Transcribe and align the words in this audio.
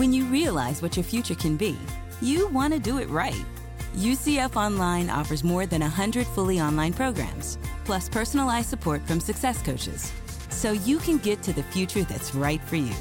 When 0.00 0.14
you 0.14 0.24
realize 0.24 0.80
what 0.80 0.96
your 0.96 1.04
future 1.04 1.34
can 1.34 1.58
be, 1.58 1.76
you 2.22 2.48
want 2.48 2.72
to 2.72 2.80
do 2.80 2.96
it 3.00 3.08
right. 3.10 3.44
UCF 3.96 4.56
Online 4.56 5.10
offers 5.10 5.44
more 5.44 5.66
than 5.66 5.82
100 5.82 6.26
fully 6.28 6.58
online 6.58 6.94
programs, 6.94 7.58
plus 7.84 8.08
personalized 8.08 8.70
support 8.70 9.06
from 9.06 9.20
success 9.20 9.60
coaches, 9.60 10.10
so 10.48 10.72
you 10.72 11.00
can 11.00 11.18
get 11.18 11.42
to 11.42 11.52
the 11.52 11.62
future 11.64 12.02
that's 12.04 12.34
right 12.34 12.62
for 12.62 12.76
you. 12.76 12.94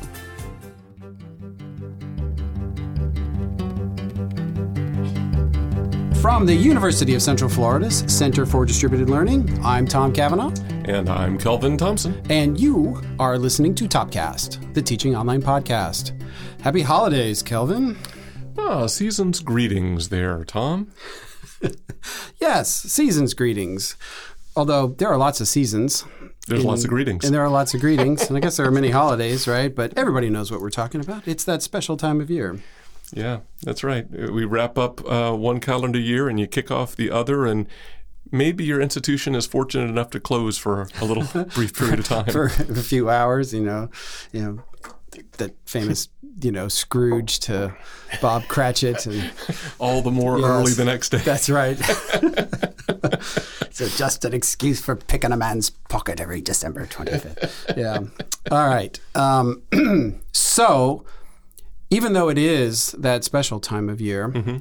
From 6.22 6.46
the 6.46 6.54
University 6.54 7.16
of 7.16 7.22
Central 7.22 7.50
Florida's 7.50 8.04
Center 8.14 8.46
for 8.46 8.66
Distributed 8.66 9.10
Learning, 9.10 9.58
I'm 9.64 9.88
Tom 9.88 10.12
Cavanagh. 10.12 10.52
And 10.90 11.08
I'm 11.08 11.38
Kelvin 11.38 11.78
Thompson. 11.78 12.20
And 12.32 12.60
you 12.60 13.00
are 13.20 13.38
listening 13.38 13.76
to 13.76 13.88
Topcast, 13.88 14.74
the 14.74 14.82
teaching 14.82 15.16
online 15.16 15.40
podcast. 15.40 16.20
Happy 16.62 16.82
holidays, 16.82 17.44
Kelvin. 17.44 17.96
Ah, 18.58 18.88
season's 18.88 19.40
greetings 19.42 20.10
there, 20.10 20.44
Tom. 20.46 20.92
yes, 22.42 22.74
season's 22.74 23.36
greetings. 23.36 23.98
Although 24.56 24.88
there 24.88 25.10
are 25.10 25.18
lots 25.18 25.40
of 25.40 25.48
seasons. 25.48 26.06
There's 26.48 26.66
lots 26.66 26.86
of 26.86 26.90
greetings. 26.90 27.24
And 27.24 27.36
there 27.36 27.44
are 27.44 27.50
lots 27.50 27.76
of 27.76 27.82
greetings. 27.82 28.28
and 28.28 28.36
I 28.36 28.40
guess 28.40 28.58
there 28.58 28.66
are 28.66 28.72
many 28.72 28.90
holidays, 29.02 29.48
right? 29.48 29.74
But 29.74 29.96
everybody 29.96 30.32
knows 30.32 30.52
what 30.52 30.60
we're 30.60 30.72
talking 30.72 31.02
about. 31.02 31.28
It's 31.28 31.44
that 31.44 31.62
special 31.62 31.98
time 31.98 32.20
of 32.20 32.32
year. 32.32 32.60
Yeah, 33.14 33.42
that's 33.62 33.84
right. 33.84 34.10
We 34.10 34.44
wrap 34.44 34.80
up 34.80 35.08
uh, 35.08 35.34
one 35.34 35.60
calendar 35.60 36.00
year 36.00 36.28
and 36.28 36.40
you 36.40 36.48
kick 36.48 36.72
off 36.72 36.96
the 36.96 37.12
other, 37.12 37.46
and 37.46 37.68
maybe 38.32 38.64
your 38.64 38.80
institution 38.82 39.36
is 39.36 39.46
fortunate 39.46 39.90
enough 39.90 40.10
to 40.12 40.20
close 40.20 40.58
for 40.58 40.88
a 41.02 41.06
little 41.06 41.24
brief 41.56 41.74
period 41.76 42.00
of 42.00 42.06
time. 42.06 42.26
for 42.26 42.46
a 42.46 42.76
few 42.76 43.10
hours, 43.10 43.54
you 43.54 43.62
know, 43.62 43.90
you 44.32 44.42
know, 44.42 44.64
that 45.38 45.56
famous, 45.66 46.10
you 46.42 46.52
know, 46.52 46.68
Scrooge 46.68 47.40
to 47.42 47.76
Bob 48.22 48.44
Cratchit 48.48 49.06
and 49.08 49.32
all 49.80 50.02
the 50.02 50.12
more 50.12 50.38
Yes, 50.38 50.48
early 50.48 50.72
the 50.74 50.86
next 50.86 51.10
day. 51.10 51.18
That's 51.18 51.50
right. 51.50 51.78
so 53.72 53.88
just 53.90 54.26
an 54.26 54.34
excuse 54.34 54.80
for 54.82 54.96
picking 54.96 55.32
a 55.32 55.38
man's 55.38 55.70
pocket 55.70 56.20
every 56.20 56.42
December 56.42 56.86
25th. 56.86 57.76
Yeah. 57.78 58.00
All 58.52 58.68
right. 58.68 59.00
Um, 59.16 59.64
so 60.32 61.04
even 61.90 62.14
though 62.14 62.30
it 62.30 62.38
is 62.38 62.92
that 62.94 63.24
special 63.24 63.60
time 63.60 63.90
of 63.90 64.00
year, 64.00 64.30
Mm-hmm. 64.30 64.58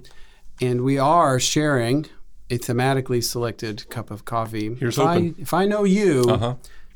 and 0.62 0.80
we 0.82 0.98
are 0.98 1.38
sharing 1.38 2.06
a 2.50 2.58
thematically 2.58 3.22
selected 3.22 3.88
cup 3.90 4.10
of 4.10 4.24
coffee, 4.24 4.74
Here's 4.74 4.98
if, 4.98 5.04
I, 5.04 5.32
if 5.38 5.52
I 5.54 5.66
know 5.66 5.84
you, 5.84 6.24
Uh-huh. 6.28 6.54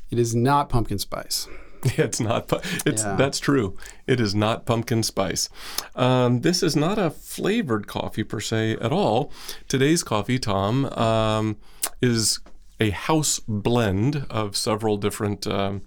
it 0.09 0.19
is 0.19 0.33
not 0.35 0.69
pumpkin 0.69 0.99
spice. 0.99 1.47
It's 1.97 2.21
not. 2.21 2.49
It's 2.85 3.03
Yeah. 3.03 3.17
that's 3.17 3.41
true. 3.41 3.75
It 4.07 4.21
is 4.21 4.33
not 4.33 4.65
pumpkin 4.65 5.03
spice. 5.03 5.49
Um, 5.97 6.39
this 6.39 6.63
is 6.63 6.77
not 6.77 6.97
a 6.97 7.09
flavored 7.09 7.87
coffee 7.87 8.23
per 8.23 8.39
se 8.39 8.77
at 8.79 8.93
all. 8.93 9.33
Today's 9.67 10.01
coffee, 10.01 10.39
Tom, 10.39 10.85
um, 10.97 11.57
is 12.01 12.39
a 12.79 12.91
house 12.91 13.39
blend 13.49 14.25
of 14.29 14.55
several 14.55 14.95
different 14.95 15.45
um, 15.45 15.81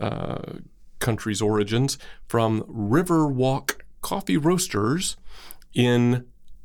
uh, 0.00 0.38
countries' 0.98 1.42
origins 1.42 1.98
from 2.26 2.62
Riverwalk 2.62 3.82
Coffee 4.00 4.38
Roasters 4.38 5.18
in 5.74 6.24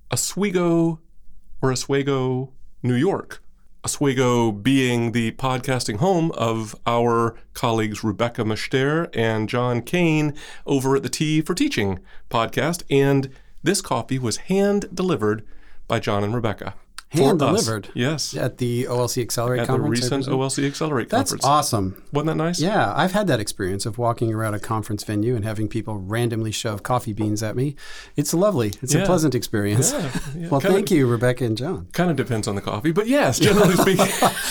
Oswego 0.09 1.02
or 1.61 1.71
Oswego, 1.71 2.52
New 2.83 2.95
York. 2.95 3.41
Oswego 3.85 4.52
being 4.52 5.13
the 5.13 5.31
podcasting 5.33 5.97
home 5.97 6.31
of 6.33 6.75
our 6.85 7.38
colleagues 7.53 8.03
Rebecca 8.03 8.43
Mushtare 8.43 9.09
and 9.16 9.47
John 9.47 9.81
Kane 9.81 10.35
over 10.66 10.97
at 10.97 11.03
the 11.03 11.09
Tea 11.09 11.41
for 11.41 11.53
Teaching 11.53 11.99
podcast. 12.29 12.83
And 12.89 13.29
this 13.63 13.81
coffee 13.81 14.19
was 14.19 14.38
hand 14.38 14.85
delivered 14.93 15.45
by 15.88 15.99
John 15.99 16.23
and 16.23 16.35
Rebecca. 16.35 16.75
Hand 17.11 17.39
delivered? 17.39 17.89
Yes. 17.95 18.35
At 18.35 18.59
the 18.59 18.83
OLC 18.85 19.21
Accelerate 19.23 19.61
At 19.61 19.67
the 19.67 19.73
conference. 19.73 20.11
I 20.11 20.16
recent? 20.17 20.34
OLC 20.34 20.67
Accelerate 20.67 21.09
That's 21.09 21.31
conference. 21.31 21.45
awesome. 21.45 22.03
Wasn't 22.13 22.28
that 22.28 22.35
nice? 22.35 22.61
Yeah, 22.61 22.94
I've 22.95 23.13
had 23.13 23.25
that 23.28 23.39
experience 23.39 23.88
of 23.88 23.97
walking 23.97 24.31
around 24.31 24.53
a 24.53 24.59
conference 24.59 25.03
venue 25.03 25.35
and 25.35 25.44
having 25.44 25.67
people 25.67 25.97
randomly 25.97 26.51
shove 26.51 26.84
coffee 26.84 27.13
beans 27.13 27.41
at 27.41 27.56
me. 27.56 27.75
It's 28.16 28.31
lovely. 28.34 28.73
It's 28.84 28.94
a 28.94 29.06
pleasant 29.06 29.34
experience. 29.34 29.91
Yeah, 29.91 30.11
yeah. 30.38 30.47
well, 30.50 30.61
Kinda- 30.61 30.75
thank 30.75 30.91
you, 30.91 31.07
Rebecca 31.07 31.45
and 31.45 31.57
John, 31.57 31.88
Kind 31.94 32.11
of 32.11 32.16
depends 32.16 32.47
on 32.47 32.53
the 32.56 32.61
coffee, 32.61 32.91
but 32.91 33.07
yes, 33.07 33.39
generally 33.39 33.75
speaking, 33.78 34.05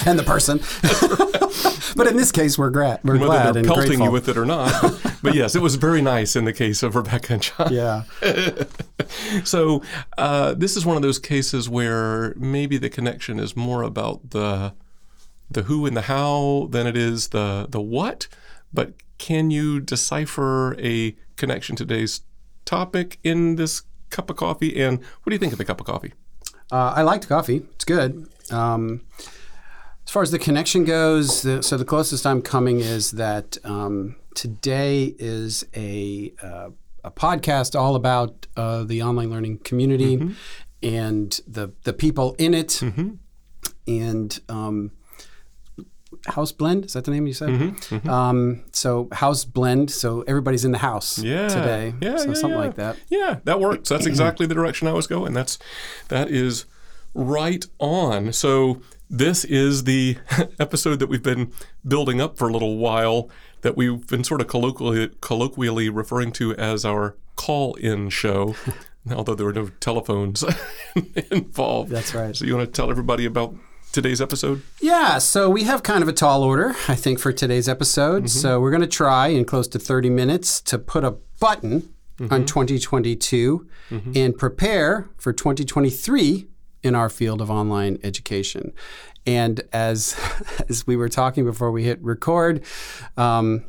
and 0.05 0.19
the 0.19 0.25
person. 0.25 0.59
but 1.99 2.07
in 2.07 2.17
this 2.17 2.33
case, 2.33 2.57
we're, 2.57 2.71
gra- 2.71 2.99
we're 3.05 3.15
whether 3.15 3.27
glad 3.27 3.53
they're 3.53 3.59
and 3.59 3.67
pelting 3.67 3.87
grateful. 3.89 4.07
you 4.07 4.11
with 4.13 4.29
it 4.29 4.37
or 4.39 4.47
not. 4.47 4.73
But, 5.21 5.35
yes, 5.35 5.57
it 5.57 5.63
was 5.63 5.75
very 5.75 6.01
nice 6.01 6.37
in 6.37 6.45
the 6.45 6.53
case 6.53 6.85
of 6.85 6.95
Rebecca 6.95 7.33
and 7.35 7.43
John. 7.43 7.73
yeah, 7.75 8.05
So 9.45 9.83
uh, 10.17 10.55
this 10.55 10.77
is 10.77 10.87
one 10.87 10.97
of 10.97 11.03
those 11.03 11.19
cases 11.19 11.69
where 11.69 12.35
maybe 12.37 12.79
the 12.79 12.89
connection 12.89 13.39
is 13.41 13.57
more 13.57 13.83
about 13.83 14.31
the 14.31 14.75
the 15.51 15.63
who 15.63 15.87
and 15.87 15.97
the 15.97 16.03
how 16.03 16.69
than 16.71 16.87
it 16.87 16.97
is 16.97 17.29
the 17.29 17.67
the 17.69 17.81
what. 17.81 18.29
But 18.73 18.93
can 19.19 19.51
you 19.51 19.81
decipher 19.81 20.77
a 20.79 21.17
connection 21.37 21.75
to 21.77 21.85
today's 21.85 22.21
topic 22.65 23.19
in 23.25 23.57
this 23.57 23.83
cup 24.11 24.31
of 24.31 24.37
coffee? 24.37 24.81
And 24.81 24.99
what 25.01 25.31
do 25.31 25.33
you 25.33 25.39
think 25.39 25.53
of 25.53 25.59
the 25.59 25.65
cup 25.65 25.81
of 25.81 25.87
coffee? 25.87 26.13
uh, 26.71 26.93
I 26.97 27.03
liked 27.03 27.29
coffee. 27.29 27.63
It's 27.75 27.85
good. 27.85 28.29
Um, 28.53 29.01
as 30.09 30.13
far 30.13 30.23
as 30.23 30.31
the 30.31 30.39
connection 30.39 30.85
goes, 30.87 31.43
the, 31.43 31.63
so 31.63 31.77
the 31.77 31.85
closest 31.85 32.27
I'm 32.27 32.41
coming 32.41 32.81
is 32.81 33.11
that 33.11 33.59
um, 33.63 34.17
today 34.35 35.15
is 35.19 35.67
a 35.77 36.33
uh, 36.43 36.71
a 37.05 37.11
podcast 37.11 37.79
all 37.79 37.95
about 37.95 38.47
uh, 38.57 38.85
the 38.85 39.03
online 39.03 39.29
learning 39.31 39.59
community 39.59 40.17
Mm-hmm. 40.17 40.33
and 40.83 41.39
the 41.47 41.73
the 41.85 41.93
people 41.93 42.35
in 42.39 42.55
it, 42.55 42.81
and 43.87 44.41
um, 44.49 44.93
House 46.29 46.53
Blend 46.53 46.87
is 46.87 46.95
that 46.95 47.05
the 47.05 47.11
name 47.11 47.27
you 47.27 47.35
said? 47.35 47.75
Um, 48.09 48.65
so 48.73 49.09
House 49.13 49.45
Blend, 49.45 49.91
so 49.91 50.23
everybody's 50.27 50.65
in 50.65 50.73
the 50.73 50.79
house 50.79 51.19
Yeah, 51.19 51.49
today, 51.49 51.93
Yeah, 52.01 52.17
so 52.17 52.29
yeah, 52.29 52.33
something 52.33 52.51
yeah. 52.53 52.57
like 52.57 52.77
that. 52.77 52.97
Yeah, 53.11 53.41
that 53.45 53.61
works. 53.61 53.91
That's 53.91 54.07
exactly 54.13 54.47
the 54.47 54.55
direction 54.55 54.89
I 54.89 54.93
was 54.95 55.07
going. 55.07 55.35
That's 55.35 55.59
that 56.09 56.31
is 56.31 56.65
right 57.13 57.67
on. 57.79 58.33
So 58.33 58.81
this 59.11 59.45
is 59.45 59.85
the 59.85 60.19
episode 60.61 60.99
that 60.99 61.09
we've 61.09 61.23
been 61.23 61.53
building 61.87 62.21
up 62.21 62.37
for 62.37 62.49
a 62.49 62.53
little 62.53 62.77
while 62.77 63.31
that 63.63 63.77
we've 63.77 64.07
been 64.07 64.25
sort 64.25 64.41
of 64.41 64.47
colloquially, 64.47 65.11
colloquially 65.21 65.89
referring 65.89 66.33
to 66.33 66.55
as 66.57 66.85
our 66.85 67.17
call-in 67.37 68.09
show. 68.11 68.55
Although 69.11 69.35
there 69.35 69.47
were 69.47 69.53
no 69.53 69.71
telephones 69.81 70.45
involved. 71.31 71.91
That's 71.91 72.15
right. 72.15 72.37
So 72.37 72.45
you 72.45 72.57
want 72.57 72.69
to 72.69 72.73
tell 72.73 72.91
everybody 72.91 73.25
about 73.25 73.55
today's 73.91 74.21
episode? 74.21 74.63
Yeah, 74.81 75.17
so 75.19 75.49
we 75.49 75.65
have 75.65 75.83
kind 75.83 76.03
of 76.03 76.09
a 76.09 76.13
tall 76.13 76.43
order, 76.43 76.75
I 76.89 76.95
think, 76.95 77.19
for 77.19 77.33
today's 77.33 77.69
episode. 77.69 78.25
Mm-hmm. 78.25 78.27
So 78.27 78.61
we're 78.61 78.71
going 78.71 78.83
to 78.83 78.87
try 78.87 79.29
in 79.29 79.47
close 79.47 79.67
to 79.69 79.79
30 79.79 80.11
minutes 80.11 80.61
to 80.63 80.79
put 80.79 81.05
a 81.05 81.13
button 81.41 81.95
on 82.21 82.29
mm-hmm. 82.29 82.45
2022 82.45 83.69
mm-hmm. 83.91 84.13
and 84.15 84.37
prepare 84.37 85.09
for 85.17 85.33
2023 85.33 86.49
in 86.89 86.97
our 86.97 87.09
field 87.09 87.41
of 87.41 87.51
online 87.51 87.99
education. 88.03 88.73
And 89.27 89.61
as 89.73 90.19
as 90.69 90.87
we 90.87 90.97
were 90.97 91.09
talking 91.09 91.45
before 91.45 91.71
we 91.71 91.85
hit 91.85 92.03
record, 92.03 92.65
um, 93.17 93.65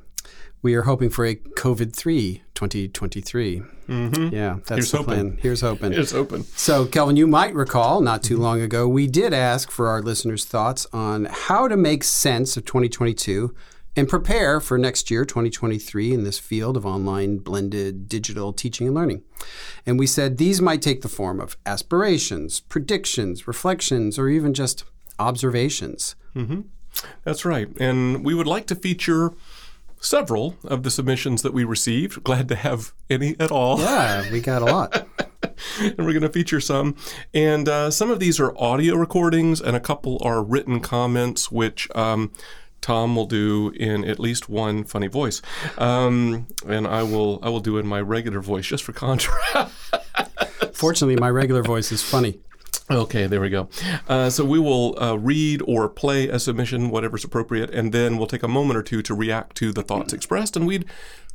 we 0.61 0.73
are 0.75 0.81
hoping 0.83 1.09
for 1.09 1.25
a 1.25 1.35
COVID 1.35 1.95
3 1.95 2.41
2023. 2.55 3.61
Mm-hmm. 3.87 4.35
Yeah, 4.35 4.57
that's 4.65 4.69
Here's 4.69 4.91
the 4.91 4.97
hoping. 4.97 5.13
plan. 5.13 5.37
Here's 5.41 5.61
hoping. 5.61 5.93
It's 5.93 6.13
open. 6.13 6.43
So, 6.43 6.85
Kelvin, 6.85 7.15
you 7.15 7.25
might 7.27 7.53
recall 7.55 8.01
not 8.01 8.21
too 8.21 8.37
long 8.37 8.59
ago, 8.59 8.87
we 8.87 9.07
did 9.07 9.33
ask 9.33 9.71
for 9.71 9.87
our 9.87 10.01
listeners' 10.01 10.43
thoughts 10.43 10.85
on 10.91 11.25
how 11.25 11.69
to 11.69 11.77
make 11.77 12.03
sense 12.03 12.57
of 12.57 12.65
2022 12.65 13.55
and 13.95 14.07
prepare 14.07 14.59
for 14.59 14.77
next 14.77 15.09
year, 15.11 15.25
2023, 15.25 16.13
in 16.13 16.23
this 16.23 16.39
field 16.39 16.77
of 16.77 16.85
online 16.85 17.37
blended 17.37 18.07
digital 18.07 18.53
teaching 18.53 18.87
and 18.87 18.95
learning. 18.95 19.23
And 19.85 19.99
we 19.99 20.07
said 20.07 20.37
these 20.37 20.61
might 20.61 20.81
take 20.81 21.01
the 21.01 21.09
form 21.09 21.39
of 21.39 21.57
aspirations, 21.65 22.59
predictions, 22.59 23.47
reflections, 23.47 24.17
or 24.17 24.29
even 24.29 24.53
just 24.53 24.83
observations. 25.17 26.15
That's 27.23 27.45
right. 27.45 27.69
And 27.79 28.23
we 28.23 28.33
would 28.33 28.47
like 28.47 28.67
to 28.67 28.75
feature 28.75 29.33
several 30.01 30.55
of 30.63 30.83
the 30.83 30.91
submissions 30.91 31.41
that 31.41 31.53
we 31.53 31.63
received. 31.63 32.23
Glad 32.23 32.47
to 32.49 32.55
have 32.55 32.93
any 33.09 33.35
at 33.39 33.51
all. 33.51 33.79
Yeah, 33.79 34.31
we 34.31 34.39
got 34.39 34.61
a 34.61 34.65
lot. 34.65 35.07
and 35.79 35.97
we're 35.97 36.13
going 36.13 36.21
to 36.21 36.29
feature 36.29 36.61
some. 36.61 36.95
And 37.33 37.67
uh, 37.67 37.91
some 37.91 38.09
of 38.09 38.19
these 38.19 38.39
are 38.39 38.57
audio 38.57 38.95
recordings, 38.95 39.61
and 39.61 39.75
a 39.75 39.79
couple 39.79 40.19
are 40.21 40.43
written 40.43 40.79
comments, 40.79 41.51
which 41.51 41.93
um, 41.95 42.31
Tom 42.81 43.15
will 43.15 43.25
do 43.25 43.71
in 43.75 44.05
at 44.05 44.19
least 44.19 44.49
one 44.49 44.83
funny 44.83 45.07
voice, 45.07 45.41
um, 45.77 46.47
and 46.67 46.87
I 46.87 47.03
will 47.03 47.39
I 47.41 47.49
will 47.49 47.59
do 47.59 47.77
in 47.77 47.87
my 47.87 48.01
regular 48.01 48.39
voice 48.39 48.67
just 48.67 48.83
for 48.83 48.93
contrast. 48.93 49.73
Fortunately, 50.73 51.15
my 51.15 51.29
regular 51.29 51.63
voice 51.63 51.91
is 51.91 52.01
funny. 52.01 52.39
Okay, 52.91 53.27
there 53.27 53.41
we 53.41 53.49
go. 53.49 53.69
Uh, 54.07 54.29
so 54.31 54.43
we 54.43 54.59
will 54.59 54.99
uh, 54.99 55.15
read 55.15 55.61
or 55.67 55.87
play 55.89 56.27
a 56.27 56.39
submission, 56.39 56.89
whatever's 56.89 57.23
appropriate, 57.23 57.69
and 57.69 57.91
then 57.91 58.17
we'll 58.17 58.27
take 58.27 58.41
a 58.41 58.47
moment 58.47 58.77
or 58.77 58.83
two 58.83 59.03
to 59.03 59.13
react 59.13 59.55
to 59.57 59.71
the 59.71 59.83
thoughts 59.83 60.13
expressed, 60.13 60.55
and 60.55 60.65
we'd 60.65 60.85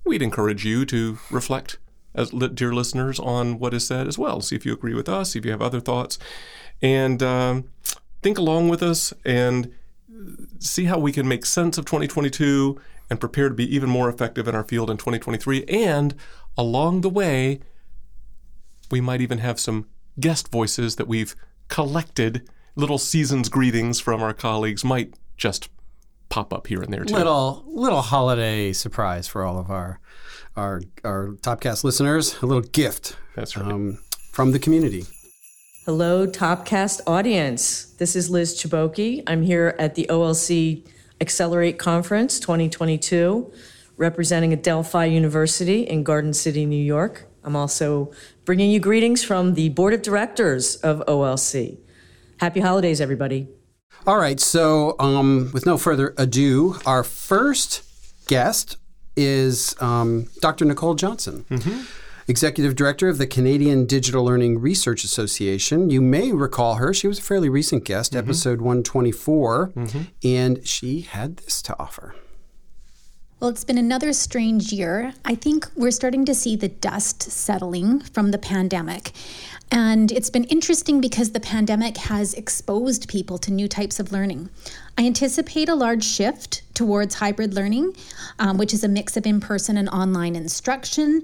we'd 0.04 0.22
encourage 0.22 0.64
you 0.64 0.84
to 0.86 1.18
reflect 1.30 1.78
as 2.14 2.30
dear 2.30 2.72
listeners, 2.72 3.18
on 3.18 3.58
what 3.58 3.74
is 3.74 3.86
said 3.86 4.06
as 4.06 4.18
well. 4.18 4.40
See 4.40 4.56
if 4.56 4.64
you 4.64 4.72
agree 4.72 4.94
with 4.94 5.08
us, 5.08 5.32
see 5.32 5.38
if 5.38 5.44
you 5.44 5.50
have 5.50 5.62
other 5.62 5.80
thoughts, 5.80 6.18
and 6.80 7.22
um, 7.22 7.70
think 8.22 8.38
along 8.38 8.68
with 8.68 8.82
us 8.82 9.12
and 9.24 9.72
see 10.58 10.84
how 10.84 10.98
we 10.98 11.12
can 11.12 11.26
make 11.28 11.44
sense 11.46 11.78
of 11.78 11.84
2022 11.84 12.80
and 13.10 13.20
prepare 13.20 13.48
to 13.48 13.54
be 13.54 13.74
even 13.74 13.88
more 13.88 14.08
effective 14.08 14.48
in 14.48 14.54
our 14.54 14.64
field 14.64 14.90
in 14.90 14.96
2023. 14.96 15.64
And 15.64 16.14
along 16.56 17.02
the 17.02 17.10
way, 17.10 17.60
we 18.90 19.00
might 19.00 19.20
even 19.20 19.38
have 19.38 19.60
some 19.60 19.86
guest 20.18 20.50
voices 20.50 20.96
that 20.96 21.08
we've 21.08 21.34
collected. 21.68 22.48
Little 22.76 22.98
season's 22.98 23.48
greetings 23.48 24.00
from 24.00 24.22
our 24.22 24.32
colleagues 24.32 24.84
might 24.84 25.14
just 25.36 25.68
pop 26.28 26.52
up 26.52 26.66
here 26.66 26.80
and 26.80 26.92
there 26.92 27.04
too. 27.04 27.14
Little 27.14 27.64
little 27.66 28.02
holiday 28.02 28.72
surprise 28.72 29.28
for 29.28 29.44
all 29.44 29.58
of 29.58 29.70
our 29.70 30.00
our 30.56 30.80
our 31.04 31.28
Topcast 31.42 31.84
listeners. 31.84 32.36
A 32.42 32.46
little 32.46 32.62
gift. 32.62 33.16
That's 33.36 33.56
right. 33.56 33.70
Um, 33.70 33.98
from 34.32 34.52
the 34.52 34.58
community. 34.58 35.04
Hello, 35.86 36.26
Topcast 36.26 37.02
audience. 37.06 37.84
This 37.98 38.16
is 38.16 38.30
Liz 38.30 38.58
Chaboki. 38.58 39.22
I'm 39.26 39.42
here 39.42 39.76
at 39.78 39.96
the 39.96 40.06
OLC 40.08 40.82
Accelerate 41.20 41.78
Conference 41.78 42.40
2022, 42.40 43.52
representing 43.98 44.54
Adelphi 44.54 45.04
University 45.04 45.82
in 45.82 46.02
Garden 46.02 46.32
City, 46.32 46.64
New 46.64 46.82
York. 46.82 47.26
I'm 47.42 47.54
also 47.54 48.10
bringing 48.46 48.70
you 48.70 48.80
greetings 48.80 49.22
from 49.22 49.52
the 49.52 49.68
board 49.68 49.92
of 49.92 50.00
directors 50.00 50.76
of 50.76 51.02
OLC. 51.06 51.76
Happy 52.38 52.60
holidays, 52.60 52.98
everybody. 53.02 53.46
All 54.06 54.16
right. 54.16 54.40
So, 54.40 54.96
um, 54.98 55.50
with 55.52 55.66
no 55.66 55.76
further 55.76 56.14
ado, 56.16 56.76
our 56.86 57.04
first 57.04 57.82
guest 58.26 58.78
is 59.16 59.76
um, 59.82 60.30
Dr. 60.40 60.64
Nicole 60.64 60.94
Johnson. 60.94 61.44
Executive 62.26 62.74
Director 62.74 63.08
of 63.08 63.18
the 63.18 63.26
Canadian 63.26 63.84
Digital 63.86 64.24
Learning 64.24 64.58
Research 64.58 65.04
Association. 65.04 65.90
You 65.90 66.00
may 66.00 66.32
recall 66.32 66.76
her. 66.76 66.94
She 66.94 67.06
was 67.06 67.18
a 67.18 67.22
fairly 67.22 67.48
recent 67.48 67.84
guest, 67.84 68.16
episode 68.16 68.60
124, 68.60 69.72
and 70.22 70.66
she 70.66 71.02
had 71.02 71.36
this 71.38 71.60
to 71.62 71.78
offer. 71.78 72.14
Well, 73.40 73.50
it's 73.50 73.64
been 73.64 73.76
another 73.76 74.14
strange 74.14 74.72
year. 74.72 75.12
I 75.24 75.34
think 75.34 75.68
we're 75.76 75.90
starting 75.90 76.24
to 76.24 76.34
see 76.34 76.56
the 76.56 76.68
dust 76.68 77.22
settling 77.24 78.00
from 78.00 78.30
the 78.30 78.38
pandemic. 78.38 79.12
And 79.70 80.12
it's 80.12 80.30
been 80.30 80.44
interesting 80.44 81.00
because 81.00 81.32
the 81.32 81.40
pandemic 81.40 81.96
has 81.96 82.32
exposed 82.34 83.08
people 83.08 83.36
to 83.38 83.52
new 83.52 83.68
types 83.68 84.00
of 84.00 84.12
learning. 84.12 84.48
I 84.96 85.04
anticipate 85.04 85.68
a 85.68 85.74
large 85.74 86.04
shift 86.04 86.62
towards 86.74 87.16
hybrid 87.16 87.54
learning, 87.54 87.96
um, 88.38 88.56
which 88.56 88.72
is 88.72 88.84
a 88.84 88.88
mix 88.88 89.16
of 89.16 89.26
in 89.26 89.40
person 89.40 89.76
and 89.76 89.88
online 89.88 90.36
instruction. 90.36 91.22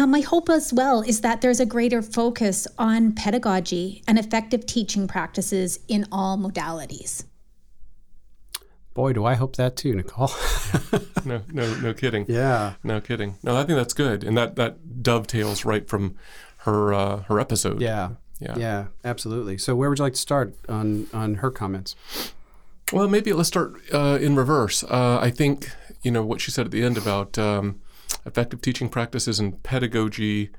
Um, 0.00 0.12
my 0.12 0.20
hope 0.20 0.48
as 0.48 0.72
well 0.72 1.02
is 1.02 1.20
that 1.20 1.42
there's 1.42 1.60
a 1.60 1.66
greater 1.66 2.00
focus 2.00 2.66
on 2.78 3.12
pedagogy 3.12 4.02
and 4.08 4.18
effective 4.18 4.64
teaching 4.64 5.06
practices 5.06 5.78
in 5.88 6.06
all 6.10 6.38
modalities. 6.38 7.24
Boy, 8.94 9.12
do 9.12 9.26
I 9.26 9.34
hope 9.34 9.56
that 9.56 9.76
too, 9.76 9.94
Nicole. 9.94 10.30
no, 11.26 11.42
no, 11.52 11.74
no 11.80 11.92
kidding. 11.92 12.24
yeah. 12.28 12.76
No 12.82 13.02
kidding. 13.02 13.36
No, 13.42 13.54
I 13.54 13.64
think 13.64 13.76
that's 13.76 13.92
good, 13.92 14.24
and 14.24 14.38
that 14.38 14.56
that 14.56 15.02
dovetails 15.02 15.66
right 15.66 15.86
from 15.86 16.16
her 16.60 16.94
uh, 16.94 17.16
her 17.24 17.38
episode. 17.38 17.82
Yeah. 17.82 18.12
Yeah. 18.40 18.54
Yeah, 18.56 18.86
absolutely. 19.04 19.58
So, 19.58 19.76
where 19.76 19.90
would 19.90 19.98
you 19.98 20.04
like 20.04 20.14
to 20.14 20.18
start 20.18 20.54
on 20.66 21.08
on 21.12 21.34
her 21.36 21.50
comments? 21.50 21.94
Well, 22.90 23.06
maybe 23.06 23.34
let's 23.34 23.48
start 23.48 23.74
uh, 23.92 24.18
in 24.18 24.34
reverse. 24.34 24.82
Uh, 24.82 25.18
I 25.20 25.28
think 25.28 25.70
you 26.02 26.10
know 26.10 26.24
what 26.24 26.40
she 26.40 26.50
said 26.50 26.64
at 26.64 26.72
the 26.72 26.82
end 26.82 26.96
about 26.96 27.36
um, 27.36 27.82
effective 28.26 28.60
teaching 28.60 28.88
practices 28.88 29.38
and 29.38 29.62
pedagogy. 29.62 30.50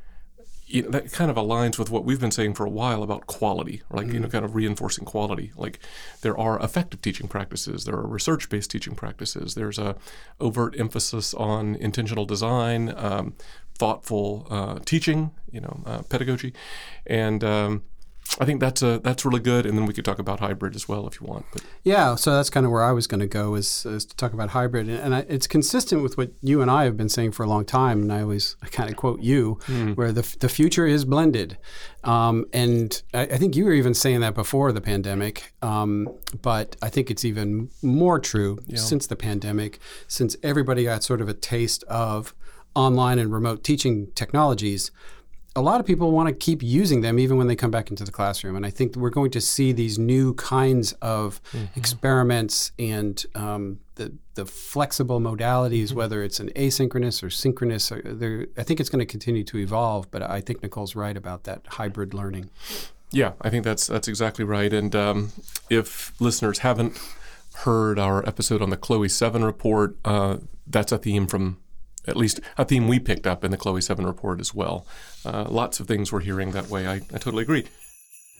You 0.67 0.83
know, 0.83 0.89
that 0.91 1.11
kind 1.11 1.29
of 1.29 1.35
aligns 1.35 1.77
with 1.77 1.89
what 1.89 2.05
we've 2.05 2.19
been 2.21 2.31
saying 2.31 2.53
for 2.53 2.65
a 2.65 2.69
while 2.69 3.03
about 3.03 3.27
quality, 3.27 3.81
like 3.89 4.07
you 4.07 4.19
know, 4.21 4.29
kind 4.29 4.45
of 4.45 4.55
reinforcing 4.55 5.03
quality. 5.03 5.51
Like 5.57 5.79
there 6.21 6.37
are 6.37 6.57
effective 6.61 7.01
teaching 7.01 7.27
practices, 7.27 7.83
there 7.83 7.95
are 7.95 8.07
research-based 8.07 8.71
teaching 8.71 8.95
practices. 8.95 9.55
There's 9.55 9.77
a 9.77 9.97
overt 10.39 10.79
emphasis 10.79 11.33
on 11.33 11.75
intentional 11.75 12.23
design, 12.25 12.93
um, 12.95 13.33
thoughtful 13.77 14.47
uh, 14.49 14.79
teaching, 14.85 15.31
you 15.51 15.59
know, 15.59 15.83
uh, 15.85 16.01
pedagogy, 16.03 16.53
and 17.05 17.43
um, 17.43 17.83
I 18.39 18.45
think 18.45 18.61
that's 18.61 18.81
a 18.81 18.99
that's 18.99 19.25
really 19.25 19.41
good. 19.41 19.65
And 19.65 19.77
then 19.77 19.85
we 19.85 19.93
could 19.93 20.05
talk 20.05 20.17
about 20.17 20.39
hybrid 20.39 20.75
as 20.75 20.87
well 20.87 21.05
if 21.05 21.19
you 21.19 21.27
want. 21.27 21.45
But 21.51 21.63
Yeah, 21.83 22.15
so 22.15 22.33
that's 22.33 22.49
kind 22.49 22.65
of 22.65 22.71
where 22.71 22.83
I 22.83 22.91
was 22.91 23.05
going 23.05 23.19
to 23.19 23.27
go 23.27 23.55
is, 23.55 23.85
is 23.85 24.05
to 24.05 24.15
talk 24.15 24.31
about 24.33 24.51
hybrid, 24.51 24.87
and, 24.87 24.97
and 24.99 25.15
I, 25.15 25.25
it's 25.27 25.47
consistent 25.47 26.01
with 26.01 26.17
what 26.17 26.31
you 26.41 26.61
and 26.61 26.71
I 26.71 26.85
have 26.85 26.95
been 26.95 27.09
saying 27.09 27.33
for 27.33 27.43
a 27.43 27.47
long 27.47 27.65
time. 27.65 28.01
And 28.01 28.13
I 28.13 28.21
always 28.21 28.55
kind 28.71 28.89
of 28.89 28.95
quote 28.95 29.21
you, 29.21 29.59
where 29.95 30.11
the 30.11 30.35
the 30.39 30.49
future 30.49 30.87
is 30.87 31.03
blended, 31.03 31.57
um, 32.03 32.45
and 32.53 33.01
I, 33.13 33.21
I 33.23 33.37
think 33.37 33.55
you 33.55 33.65
were 33.65 33.73
even 33.73 33.93
saying 33.93 34.21
that 34.21 34.33
before 34.33 34.71
the 34.71 34.81
pandemic. 34.81 35.53
Um, 35.61 36.09
but 36.41 36.77
I 36.81 36.89
think 36.89 37.11
it's 37.11 37.25
even 37.25 37.69
more 37.81 38.17
true 38.19 38.59
since 38.75 39.07
the 39.07 39.15
pandemic, 39.17 39.79
since 40.07 40.37
everybody 40.41 40.85
got 40.85 41.03
sort 41.03 41.21
of 41.21 41.27
a 41.27 41.33
taste 41.33 41.83
of 41.83 42.33
online 42.75 43.19
and 43.19 43.33
remote 43.33 43.63
teaching 43.63 44.09
technologies 44.15 44.91
a 45.55 45.61
lot 45.61 45.79
of 45.81 45.85
people 45.85 46.11
want 46.11 46.29
to 46.29 46.33
keep 46.33 46.63
using 46.63 47.01
them 47.01 47.19
even 47.19 47.37
when 47.37 47.47
they 47.47 47.55
come 47.57 47.71
back 47.71 47.89
into 47.89 48.03
the 48.05 48.11
classroom. 48.11 48.55
And 48.55 48.65
I 48.65 48.69
think 48.69 48.95
we're 48.95 49.09
going 49.09 49.31
to 49.31 49.41
see 49.41 49.73
these 49.73 49.99
new 49.99 50.33
kinds 50.35 50.93
of 51.01 51.41
experiments 51.75 52.71
and 52.79 53.23
um, 53.35 53.79
the, 53.95 54.13
the 54.35 54.45
flexible 54.45 55.19
modalities, 55.19 55.91
whether 55.93 56.23
it's 56.23 56.39
an 56.39 56.49
asynchronous 56.55 57.21
or 57.21 57.29
synchronous. 57.29 57.91
uh, 57.91 57.99
they're- 58.05 58.47
I 58.57 58.63
think 58.63 58.79
it's 58.79 58.89
going 58.89 58.99
to 58.99 59.05
continue 59.05 59.43
to 59.43 59.57
evolve, 59.57 60.09
but 60.09 60.21
I 60.23 60.39
think 60.39 60.63
Nicole's 60.63 60.95
right 60.95 61.17
about 61.17 61.43
that 61.43 61.61
hybrid 61.67 62.13
learning. 62.13 62.49
Yeah, 63.11 63.33
I 63.41 63.49
think 63.49 63.65
that's 63.65 63.87
that's 63.87 64.07
exactly 64.07 64.45
right. 64.45 64.71
And 64.71 64.95
um, 64.95 65.31
if 65.69 66.13
listeners 66.21 66.59
haven't 66.59 66.97
heard 67.55 67.99
our 67.99 68.25
episode 68.25 68.61
on 68.61 68.69
the 68.69 68.77
Chloe 68.77 69.09
Seven 69.09 69.43
report, 69.43 69.97
uh, 70.05 70.37
that's 70.65 70.93
a 70.93 70.97
theme 70.97 71.27
from 71.27 71.57
at 72.07 72.17
least 72.17 72.39
a 72.57 72.65
theme 72.65 72.87
we 72.87 72.99
picked 72.99 73.27
up 73.27 73.43
in 73.43 73.51
the 73.51 73.57
Chloe 73.57 73.81
Seven 73.81 74.05
report 74.05 74.39
as 74.39 74.53
well. 74.53 74.85
Uh, 75.25 75.45
lots 75.49 75.79
of 75.79 75.87
things 75.87 76.11
we're 76.11 76.21
hearing 76.21 76.51
that 76.51 76.69
way. 76.69 76.87
I, 76.87 76.95
I 76.95 77.17
totally 77.17 77.43
agree. 77.43 77.65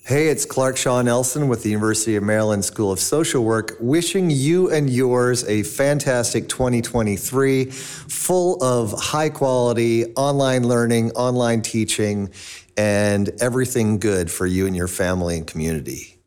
Hey, 0.03 0.29
it's 0.29 0.45
Clark 0.45 0.77
Shah-Nelson 0.77 1.47
with 1.47 1.61
the 1.61 1.69
University 1.69 2.15
of 2.15 2.23
Maryland 2.23 2.65
School 2.65 2.91
of 2.91 2.99
Social 2.99 3.43
Work, 3.43 3.77
wishing 3.79 4.31
you 4.31 4.71
and 4.71 4.89
yours 4.89 5.43
a 5.43 5.61
fantastic 5.61 6.49
2023, 6.49 7.65
full 7.65 8.61
of 8.63 8.99
high 8.99 9.29
quality 9.29 10.11
online 10.15 10.67
learning, 10.67 11.11
online 11.11 11.61
teaching, 11.61 12.31
and 12.75 13.29
everything 13.41 13.99
good 13.99 14.31
for 14.31 14.47
you 14.47 14.65
and 14.65 14.75
your 14.75 14.87
family 14.87 15.37
and 15.37 15.45
community. 15.45 16.17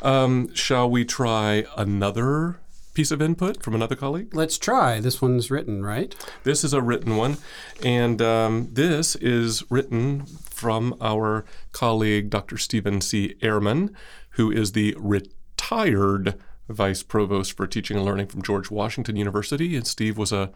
Um, 0.00 0.54
shall 0.54 0.88
we 0.88 1.04
try 1.04 1.66
another 1.76 2.58
piece 2.98 3.12
of 3.12 3.22
input 3.22 3.62
from 3.62 3.76
another 3.76 3.94
colleague? 3.94 4.34
Let's 4.34 4.58
try. 4.58 4.98
This 4.98 5.22
one's 5.22 5.52
written, 5.52 5.84
right? 5.84 6.12
This 6.42 6.64
is 6.64 6.72
a 6.72 6.82
written 6.82 7.16
one, 7.16 7.36
and 7.84 8.20
um, 8.20 8.70
this 8.72 9.14
is 9.14 9.62
written 9.70 10.26
from 10.26 10.96
our 11.00 11.44
colleague 11.70 12.28
Dr. 12.28 12.58
Stephen 12.58 13.00
C. 13.00 13.36
Ehrmann, 13.40 13.94
who 14.30 14.50
is 14.50 14.72
the 14.72 14.96
retired 14.98 16.40
vice 16.68 17.04
provost 17.04 17.56
for 17.56 17.68
teaching 17.68 17.96
and 17.96 18.04
learning 18.04 18.26
from 18.26 18.42
George 18.42 18.68
Washington 18.68 19.14
University. 19.14 19.76
And 19.76 19.86
Steve 19.86 20.18
was 20.18 20.32
a 20.32 20.50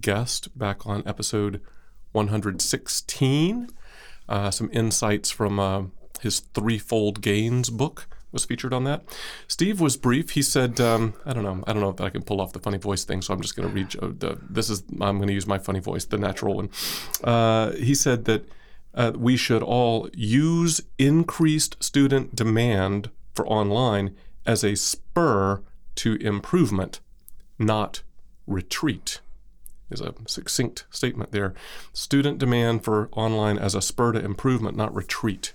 guest 0.00 0.56
back 0.56 0.86
on 0.86 1.02
episode 1.06 1.60
116. 2.12 3.68
Uh, 4.28 4.50
some 4.52 4.70
insights 4.72 5.32
from 5.32 5.58
uh, 5.58 5.82
his 6.20 6.38
Threefold 6.38 7.20
Gains 7.20 7.68
book 7.68 8.06
was 8.32 8.44
featured 8.44 8.72
on 8.72 8.84
that. 8.84 9.02
Steve 9.48 9.80
was 9.80 9.96
brief. 9.96 10.30
He 10.30 10.42
said, 10.42 10.80
um, 10.80 11.14
"I 11.24 11.32
don't 11.32 11.42
know. 11.42 11.62
I 11.66 11.72
don't 11.72 11.82
know 11.82 11.90
if 11.90 12.00
I 12.00 12.10
can 12.10 12.22
pull 12.22 12.40
off 12.40 12.52
the 12.52 12.60
funny 12.60 12.78
voice 12.78 13.04
thing, 13.04 13.22
so 13.22 13.34
I'm 13.34 13.40
just 13.40 13.56
going 13.56 13.68
to 13.68 13.74
read. 13.74 13.96
Uh, 13.96 14.12
the, 14.16 14.38
this 14.48 14.70
is 14.70 14.82
I'm 15.00 15.16
going 15.16 15.28
to 15.28 15.34
use 15.34 15.46
my 15.46 15.58
funny 15.58 15.80
voice, 15.80 16.04
the 16.04 16.18
natural 16.18 16.54
one." 16.54 16.70
Uh, 17.24 17.72
he 17.72 17.94
said 17.94 18.24
that 18.26 18.48
uh, 18.94 19.12
we 19.16 19.36
should 19.36 19.62
all 19.62 20.08
use 20.12 20.80
increased 20.98 21.82
student 21.82 22.34
demand 22.34 23.10
for 23.34 23.46
online 23.46 24.16
as 24.46 24.64
a 24.64 24.74
spur 24.74 25.62
to 25.96 26.14
improvement, 26.16 27.00
not 27.58 28.02
retreat 28.46 29.20
is 29.90 30.00
a 30.00 30.14
succinct 30.26 30.86
statement 30.90 31.32
there. 31.32 31.54
Student 31.92 32.38
demand 32.38 32.84
for 32.84 33.08
online 33.12 33.58
as 33.58 33.74
a 33.74 33.82
spur 33.82 34.12
to 34.12 34.24
improvement, 34.24 34.76
not 34.76 34.94
retreat. 34.94 35.52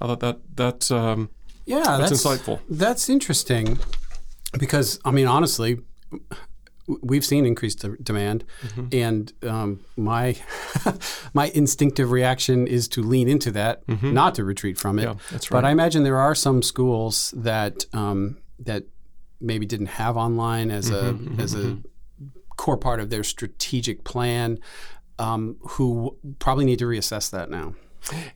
I 0.00 0.06
thought 0.06 0.20
that 0.20 0.38
that's 0.54 0.90
um, 0.90 1.30
Yeah, 1.66 1.82
That's 1.98 2.10
that's, 2.10 2.24
insightful. 2.24 2.60
That's 2.68 3.08
interesting 3.08 3.78
because 4.58 5.00
I 5.04 5.10
mean, 5.10 5.26
honestly, 5.26 5.78
we've 7.02 7.24
seen 7.24 7.46
increased 7.46 7.80
de- 7.80 7.96
demand, 7.96 8.44
Mm-hmm. 8.62 8.86
and 8.92 9.32
um, 9.42 9.80
my 9.96 10.36
my 11.34 11.46
instinctive 11.54 12.10
reaction 12.10 12.66
is 12.66 12.88
to 12.88 13.02
lean 13.02 13.28
into 13.28 13.50
that, 13.52 13.82
not 14.02 14.34
to 14.36 14.44
retreat 14.44 14.78
from 14.78 14.98
it. 14.98 15.02
Mm-hmm. 15.08 15.18
Yeah, 15.18 15.24
that's 15.30 15.48
But. 15.48 15.64
I 15.64 15.70
imagine 15.70 16.02
there 16.04 16.18
are 16.18 16.34
some 16.34 16.62
schools 16.62 17.32
that 17.36 17.86
um, 17.94 18.36
that 18.58 18.84
maybe 19.40 19.66
didn't 19.66 19.86
have 19.86 20.16
online 20.16 20.70
as 20.70 20.90
Mm-hmm, 20.90 21.40
a 21.40 21.42
as 21.42 21.54
a 21.54 21.78
core 22.56 22.76
part 22.76 23.00
of 23.00 23.10
their 23.10 23.24
strategic 23.24 24.04
plan. 24.04 24.58
um, 25.18 25.56
who 25.60 26.16
probably 26.40 26.64
need 26.64 26.78
to 26.80 26.84
reassess 26.86 27.30
that 27.30 27.48
now. 27.48 27.74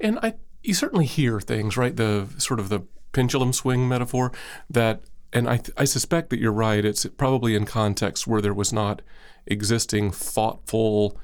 And 0.00 0.16
I, 0.23 0.35
you 0.62 0.75
certainly 0.75 1.06
hear 1.06 1.40
things, 1.40 1.76
right? 1.76 1.94
The 1.97 2.28
sort 2.38 2.61
of 2.61 2.68
the 2.68 2.80
pendulum 3.12 3.52
swing 3.52 3.88
metaphor 3.88 4.32
that, 4.70 5.00
and 5.32 5.48
I, 5.48 5.60
I 5.76 5.84
suspect 5.84 6.30
that 6.30 6.38
you're 6.38 6.52
right. 6.52 6.84
It's 6.84 7.06
probably 7.06 7.54
in 7.54 7.64
context 7.64 8.26
where 8.26 8.40
there 8.40 8.54
was 8.54 8.72
not 8.72 9.02
existing 9.46 10.10
thoughtful 10.10 11.18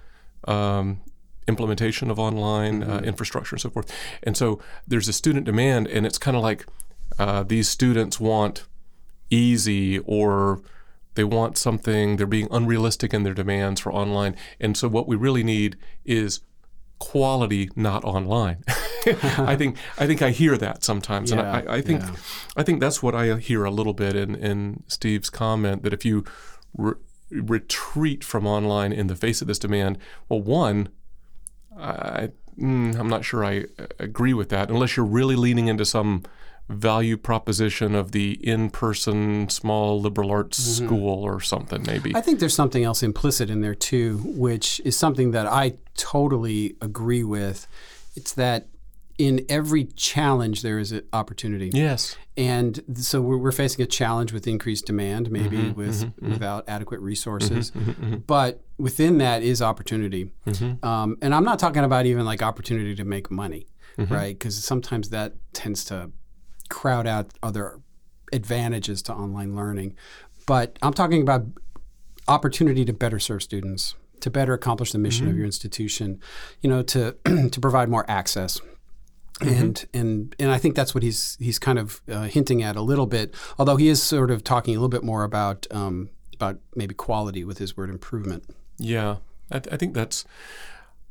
um, 0.46 1.00
implementation 1.46 2.10
of 2.10 2.18
online 2.18 2.82
uh, 2.82 3.00
infrastructure 3.04 3.54
and 3.54 3.60
so 3.60 3.70
forth. 3.70 3.94
And 4.22 4.36
so 4.36 4.60
there's 4.86 5.08
a 5.08 5.12
student 5.12 5.46
demand, 5.46 5.88
and 5.88 6.06
it's 6.06 6.18
kind 6.18 6.36
of 6.36 6.42
like 6.42 6.66
uh, 7.18 7.42
these 7.42 7.68
students 7.68 8.18
want 8.18 8.66
easy 9.30 9.98
or 10.00 10.62
they 11.14 11.24
want 11.24 11.56
something, 11.56 12.16
they're 12.16 12.26
being 12.26 12.48
unrealistic 12.50 13.14
in 13.14 13.22
their 13.22 13.34
demands 13.34 13.80
for 13.80 13.92
online. 13.92 14.36
And 14.60 14.76
so 14.76 14.88
what 14.88 15.06
we 15.06 15.16
really 15.16 15.44
need 15.44 15.76
is 16.04 16.40
quality, 16.98 17.70
not 17.76 18.04
online. 18.04 18.64
I 19.38 19.56
think 19.56 19.76
I 19.98 20.06
think 20.06 20.22
I 20.22 20.30
hear 20.30 20.56
that 20.58 20.84
sometimes, 20.84 21.30
and 21.30 21.40
I, 21.40 21.64
I 21.68 21.80
think 21.80 22.02
yeah. 22.02 22.16
I 22.56 22.62
think 22.62 22.80
that's 22.80 23.02
what 23.02 23.14
I 23.14 23.36
hear 23.36 23.64
a 23.64 23.70
little 23.70 23.94
bit 23.94 24.16
in 24.16 24.34
in 24.34 24.82
Steve's 24.86 25.30
comment 25.30 25.82
that 25.82 25.92
if 25.92 26.04
you 26.04 26.24
re- 26.76 26.94
retreat 27.30 28.24
from 28.24 28.46
online 28.46 28.92
in 28.92 29.06
the 29.06 29.16
face 29.16 29.40
of 29.40 29.48
this 29.48 29.58
demand, 29.58 29.98
well, 30.28 30.40
one, 30.40 30.88
I, 31.78 32.30
mm, 32.58 32.98
I'm 32.98 33.08
not 33.08 33.24
sure 33.24 33.44
I 33.44 33.64
uh, 33.78 33.86
agree 33.98 34.34
with 34.34 34.48
that 34.50 34.70
unless 34.70 34.96
you're 34.96 35.06
really 35.06 35.36
leaning 35.36 35.68
into 35.68 35.84
some 35.84 36.22
value 36.68 37.16
proposition 37.16 37.94
of 37.94 38.12
the 38.12 38.32
in-person 38.46 39.50
small 39.50 40.00
liberal 40.00 40.30
arts 40.30 40.58
school 40.58 41.22
or 41.22 41.40
something 41.40 41.82
maybe. 41.86 42.10
Mm-hmm. 42.10 42.16
I 42.16 42.22
think 42.22 42.40
there's 42.40 42.54
something 42.54 42.84
else 42.84 43.02
implicit 43.02 43.50
in 43.50 43.60
there 43.60 43.74
too, 43.74 44.18
which 44.24 44.80
is 44.84 44.96
something 44.96 45.32
that 45.32 45.46
I 45.46 45.74
totally 45.96 46.76
agree 46.80 47.22
with. 47.22 47.66
It's 48.16 48.32
that 48.34 48.68
in 49.18 49.44
every 49.48 49.84
challenge 49.84 50.62
there 50.62 50.78
is 50.78 50.92
an 50.92 51.02
opportunity. 51.12 51.70
yes. 51.72 52.16
And 52.36 52.82
so 52.96 53.20
we're, 53.20 53.36
we're 53.36 53.52
facing 53.52 53.84
a 53.84 53.86
challenge 53.86 54.32
with 54.32 54.48
increased 54.48 54.86
demand, 54.86 55.30
maybe 55.30 55.56
mm-hmm, 55.56 55.78
with 55.78 56.00
mm-hmm, 56.00 56.06
mm-hmm. 56.06 56.32
without 56.32 56.64
adequate 56.66 57.00
resources. 57.00 57.70
But 58.26 58.64
within 58.76 59.18
that 59.18 59.44
is 59.44 59.62
opportunity. 59.62 60.32
Um, 60.82 61.16
and 61.22 61.32
I'm 61.32 61.44
not 61.44 61.60
talking 61.60 61.84
about 61.84 62.06
even 62.06 62.24
like 62.24 62.42
opportunity 62.42 62.96
to 62.96 63.04
make 63.04 63.30
money, 63.30 63.68
right? 64.10 64.36
Because 64.36 64.62
sometimes 64.64 65.10
that 65.10 65.34
tends 65.52 65.84
to 65.86 66.10
crowd 66.68 67.06
out 67.06 67.30
other 67.42 67.80
advantages 68.32 69.00
to 69.02 69.12
online 69.12 69.54
learning. 69.54 69.94
But 70.46 70.78
I'm 70.82 70.92
talking 70.92 71.22
about 71.22 71.46
opportunity 72.26 72.84
to 72.84 72.92
better 72.92 73.18
serve 73.18 73.42
students, 73.42 73.94
to 74.20 74.30
better 74.30 74.54
accomplish 74.54 74.92
the 74.92 74.98
mission 74.98 75.28
of 75.28 75.36
your 75.36 75.46
institution, 75.46 76.20
you 76.60 76.68
know, 76.68 76.82
to 76.82 77.12
to 77.50 77.60
provide 77.60 77.88
more 77.88 78.04
access. 78.08 78.60
And 79.40 79.84
and 79.92 80.34
and 80.38 80.50
I 80.52 80.58
think 80.58 80.76
that's 80.76 80.94
what 80.94 81.02
he's 81.02 81.36
he's 81.40 81.58
kind 81.58 81.78
of 81.78 82.00
uh, 82.08 82.22
hinting 82.22 82.62
at 82.62 82.76
a 82.76 82.80
little 82.80 83.06
bit, 83.06 83.34
although 83.58 83.76
he 83.76 83.88
is 83.88 84.02
sort 84.02 84.30
of 84.30 84.44
talking 84.44 84.74
a 84.74 84.78
little 84.78 84.88
bit 84.88 85.02
more 85.02 85.24
about 85.24 85.66
um, 85.72 86.10
about 86.34 86.60
maybe 86.76 86.94
quality 86.94 87.44
with 87.44 87.58
his 87.58 87.76
word 87.76 87.90
improvement. 87.90 88.44
Yeah, 88.78 89.16
I, 89.50 89.58
th- 89.58 89.74
I 89.74 89.76
think 89.76 89.94
that's, 89.94 90.24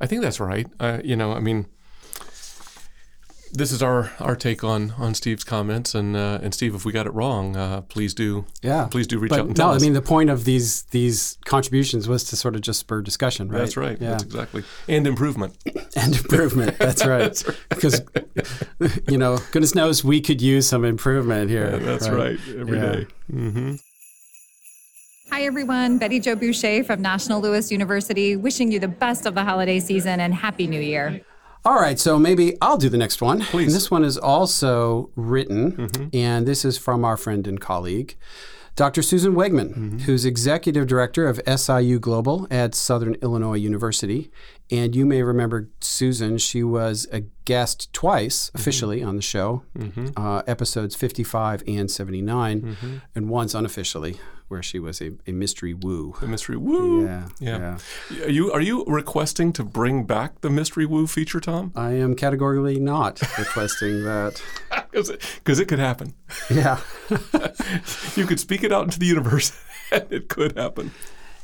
I 0.00 0.06
think 0.06 0.22
that's 0.22 0.40
right. 0.40 0.66
Uh, 0.80 1.00
you 1.04 1.16
know, 1.16 1.32
I 1.32 1.40
mean, 1.40 1.66
this 3.56 3.70
is 3.72 3.82
our, 3.82 4.10
our 4.20 4.36
take 4.36 4.62
on 4.64 4.90
on 4.98 5.14
Steve's 5.14 5.44
comments, 5.44 5.94
and 5.94 6.16
uh, 6.16 6.40
and 6.42 6.52
Steve, 6.52 6.74
if 6.74 6.84
we 6.84 6.92
got 6.92 7.06
it 7.06 7.14
wrong, 7.14 7.56
uh, 7.56 7.80
please 7.82 8.12
do 8.12 8.44
Yeah, 8.62 8.88
please 8.90 9.06
do 9.06 9.18
reach 9.18 9.30
but 9.30 9.40
out 9.40 9.46
and 9.46 9.56
tell 9.56 9.70
us. 9.70 9.74
no, 9.74 9.78
tell 9.78 9.82
I 9.82 9.86
mean 9.86 9.92
the 9.94 10.02
point 10.02 10.28
of 10.30 10.44
these 10.44 10.82
these 10.90 11.38
contributions 11.44 12.08
was 12.08 12.24
to 12.24 12.36
sort 12.36 12.54
of 12.56 12.60
just 12.62 12.80
spur 12.80 13.00
discussion, 13.00 13.48
right? 13.48 13.58
that's 13.58 13.76
right. 13.76 13.96
Yeah, 14.00 14.10
That's 14.10 14.24
exactly 14.24 14.64
and 14.88 15.06
improvement. 15.06 15.56
and 15.96 16.16
improvement. 16.16 16.76
That's 16.78 17.06
right. 17.06 17.42
Because 17.70 18.02
you 19.08 19.16
know, 19.18 19.38
goodness 19.52 19.74
knows 19.74 20.02
we 20.04 20.20
could 20.20 20.42
use 20.42 20.66
some 20.68 20.84
improvement 20.84 21.48
here. 21.50 21.78
That's 21.78 22.08
right. 22.08 22.38
Every 22.58 22.78
Yeah. 22.78 22.92
day. 22.92 23.78
Hi, 25.30 25.42
everyone. 25.42 25.98
Betty 25.98 26.20
Jo 26.20 26.36
Boucher 26.36 26.84
from 26.84 27.02
National 27.02 27.40
Louis 27.40 27.70
University, 27.72 28.36
wishing 28.36 28.70
you 28.70 28.78
the 28.78 28.88
best 28.88 29.26
of 29.26 29.34
the 29.34 29.42
holiday 29.42 29.80
season 29.80 30.20
and 30.20 30.32
Happy 30.34 30.66
New 30.66 30.80
Year. 30.80 31.20
All 31.66 31.76
right, 31.76 31.98
so 31.98 32.18
maybe 32.18 32.58
I'll 32.60 32.76
do 32.76 32.90
the 32.90 32.98
next 32.98 33.22
one. 33.22 33.40
Please. 33.40 33.68
And 33.68 33.74
this 33.74 33.90
one 33.90 34.04
is 34.04 34.18
also 34.18 35.10
written, 35.16 35.72
mm-hmm. 35.72 36.08
and 36.12 36.46
this 36.46 36.62
is 36.62 36.76
from 36.76 37.06
our 37.06 37.16
friend 37.16 37.46
and 37.46 37.58
colleague, 37.58 38.16
Dr. 38.76 39.00
Susan 39.02 39.34
Wegmann, 39.34 39.70
mm-hmm. 39.70 39.98
who's 40.00 40.26
executive 40.26 40.86
director 40.86 41.26
of 41.26 41.40
SIU 41.46 41.98
Global 41.98 42.46
at 42.50 42.74
Southern 42.74 43.14
Illinois 43.22 43.54
University. 43.54 44.30
And 44.70 44.96
you 44.96 45.04
may 45.04 45.22
remember 45.22 45.68
Susan, 45.80 46.38
she 46.38 46.62
was 46.62 47.06
a 47.12 47.20
guest 47.44 47.92
twice 47.92 48.48
mm-hmm. 48.48 48.58
officially 48.58 49.02
on 49.02 49.16
the 49.16 49.22
show, 49.22 49.62
mm-hmm. 49.78 50.08
uh, 50.16 50.42
episodes 50.46 50.96
55 50.96 51.62
and 51.66 51.90
79, 51.90 52.62
mm-hmm. 52.62 52.96
and 53.14 53.28
once 53.28 53.54
unofficially, 53.54 54.18
where 54.48 54.62
she 54.62 54.78
was 54.78 55.00
a, 55.00 55.12
a 55.26 55.32
mystery 55.32 55.74
woo. 55.74 56.14
The 56.20 56.26
mystery 56.26 56.56
woo. 56.56 57.04
Yeah, 57.04 57.28
yeah. 57.40 57.78
Are 58.22 58.30
you 58.30 58.52
are 58.52 58.60
you 58.60 58.84
requesting 58.86 59.52
to 59.54 59.64
bring 59.64 60.04
back 60.04 60.40
the 60.40 60.50
mystery 60.50 60.86
woo 60.86 61.06
feature, 61.06 61.40
Tom? 61.40 61.72
I 61.76 61.92
am 61.92 62.14
categorically 62.14 62.78
not 62.78 63.20
requesting 63.38 64.04
that. 64.04 64.42
Because 64.94 65.10
it, 65.10 65.60
it 65.62 65.66
could 65.66 65.80
happen. 65.80 66.14
Yeah. 66.48 66.78
You 68.16 68.26
could 68.26 68.38
speak 68.38 68.62
it 68.62 68.70
out 68.70 68.84
into 68.84 69.00
the 69.00 69.06
universe, 69.06 69.60
and 69.92 70.06
it 70.10 70.28
could 70.28 70.56
happen. 70.56 70.92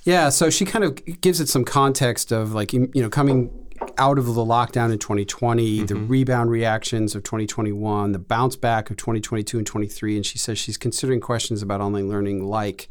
Yeah, 0.05 0.31
so 0.31 0.51
she 0.51 0.65
kind 0.65 0.85
of 0.85 1.21
gives 1.21 1.41
it 1.41 1.49
some 1.49 1.65
context 1.65 2.33
of 2.33 2.53
like 2.53 2.73
you 2.73 2.91
know 2.95 3.11
coming 3.11 3.51
out 3.99 4.19
of 4.19 4.27
the 4.27 4.45
lockdown 4.45 4.93
in 4.93 4.99
2020, 4.99 5.85
the 5.85 5.95
mm-hmm. 5.95 6.09
rebound 6.09 6.51
reactions 6.51 7.15
of 7.15 7.23
2021, 7.23 8.13
the 8.13 8.19
bounce 8.19 8.57
back 8.57 8.91
of 8.91 8.97
2022 8.97 9.59
and 9.59 9.67
23, 9.67 10.17
and 10.17 10.27
she 10.27 10.39
says 10.39 10.59
she's 10.59 10.77
considering 10.77 11.21
questions 11.21 11.63
about 11.63 11.81
online 11.81 12.09
learning 12.09 12.45
like 12.45 12.89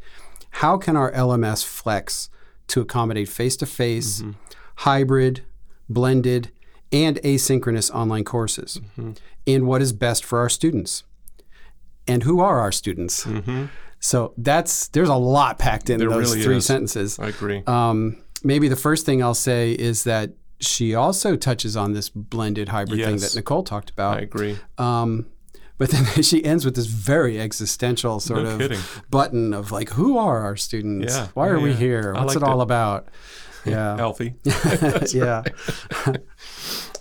how 0.54 0.76
can 0.76 0.96
our 0.96 1.12
LMS 1.12 1.64
flex 1.64 2.28
to 2.68 2.80
accommodate 2.80 3.28
face-to-face, 3.28 4.22
mm-hmm. 4.22 4.32
hybrid, 4.76 5.42
blended, 5.88 6.50
and 6.92 7.16
asynchronous 7.18 7.92
online 7.92 8.24
courses, 8.24 8.80
mm-hmm. 8.98 9.12
and 9.46 9.66
what 9.66 9.80
is 9.82 9.92
best 9.92 10.24
for 10.24 10.40
our 10.40 10.48
students, 10.48 11.04
and 12.06 12.24
who 12.24 12.40
are 12.40 12.60
our 12.60 12.72
students. 12.72 13.24
So 14.00 14.32
that's 14.38 14.88
there's 14.88 15.08
a 15.10 15.14
lot 15.14 15.58
packed 15.58 15.90
in 15.90 15.98
There 15.98 16.08
those 16.08 16.30
really 16.32 16.42
three 16.42 16.56
is. 16.56 16.66
sentences. 16.66 17.18
I 17.18 17.28
agree. 17.28 17.62
Um, 17.66 18.16
maybe 18.42 18.68
the 18.68 18.76
first 18.76 19.04
thing 19.06 19.22
I'll 19.22 19.34
say 19.34 19.72
is 19.72 20.04
that 20.04 20.30
she 20.58 20.94
also 20.94 21.36
touches 21.36 21.76
on 21.76 21.92
this 21.92 22.08
blended 22.08 22.68
hybrid 22.70 23.02
thing 23.04 23.16
that 23.18 23.34
Nicole 23.36 23.62
talked 23.62 23.90
about. 23.90 24.16
I 24.18 24.20
agree. 24.20 24.58
Um, 24.78 25.26
but 25.78 25.90
then 25.90 26.04
she 26.22 26.44
ends 26.44 26.64
with 26.64 26.76
this 26.76 26.86
very 26.86 27.40
existential 27.40 28.20
sort 28.20 28.42
No 28.42 28.50
of 28.50 28.58
kidding. 28.58 28.80
button 29.10 29.54
of 29.54 29.70
like, 29.72 29.90
who 29.90 30.18
are 30.18 30.40
our 30.40 30.56
students? 30.56 31.14
Yeah, 31.14 31.28
Why 31.34 31.48
are 31.48 31.56
yeah, 31.58 31.62
we 31.64 31.72
here? 31.74 32.12
What's 32.14 32.36
it 32.36 32.42
all 32.42 32.60
it. 32.60 32.64
about? 32.64 33.08
Yeah. 33.66 33.98
Alfie. 33.98 34.34
yeah. 35.12 35.42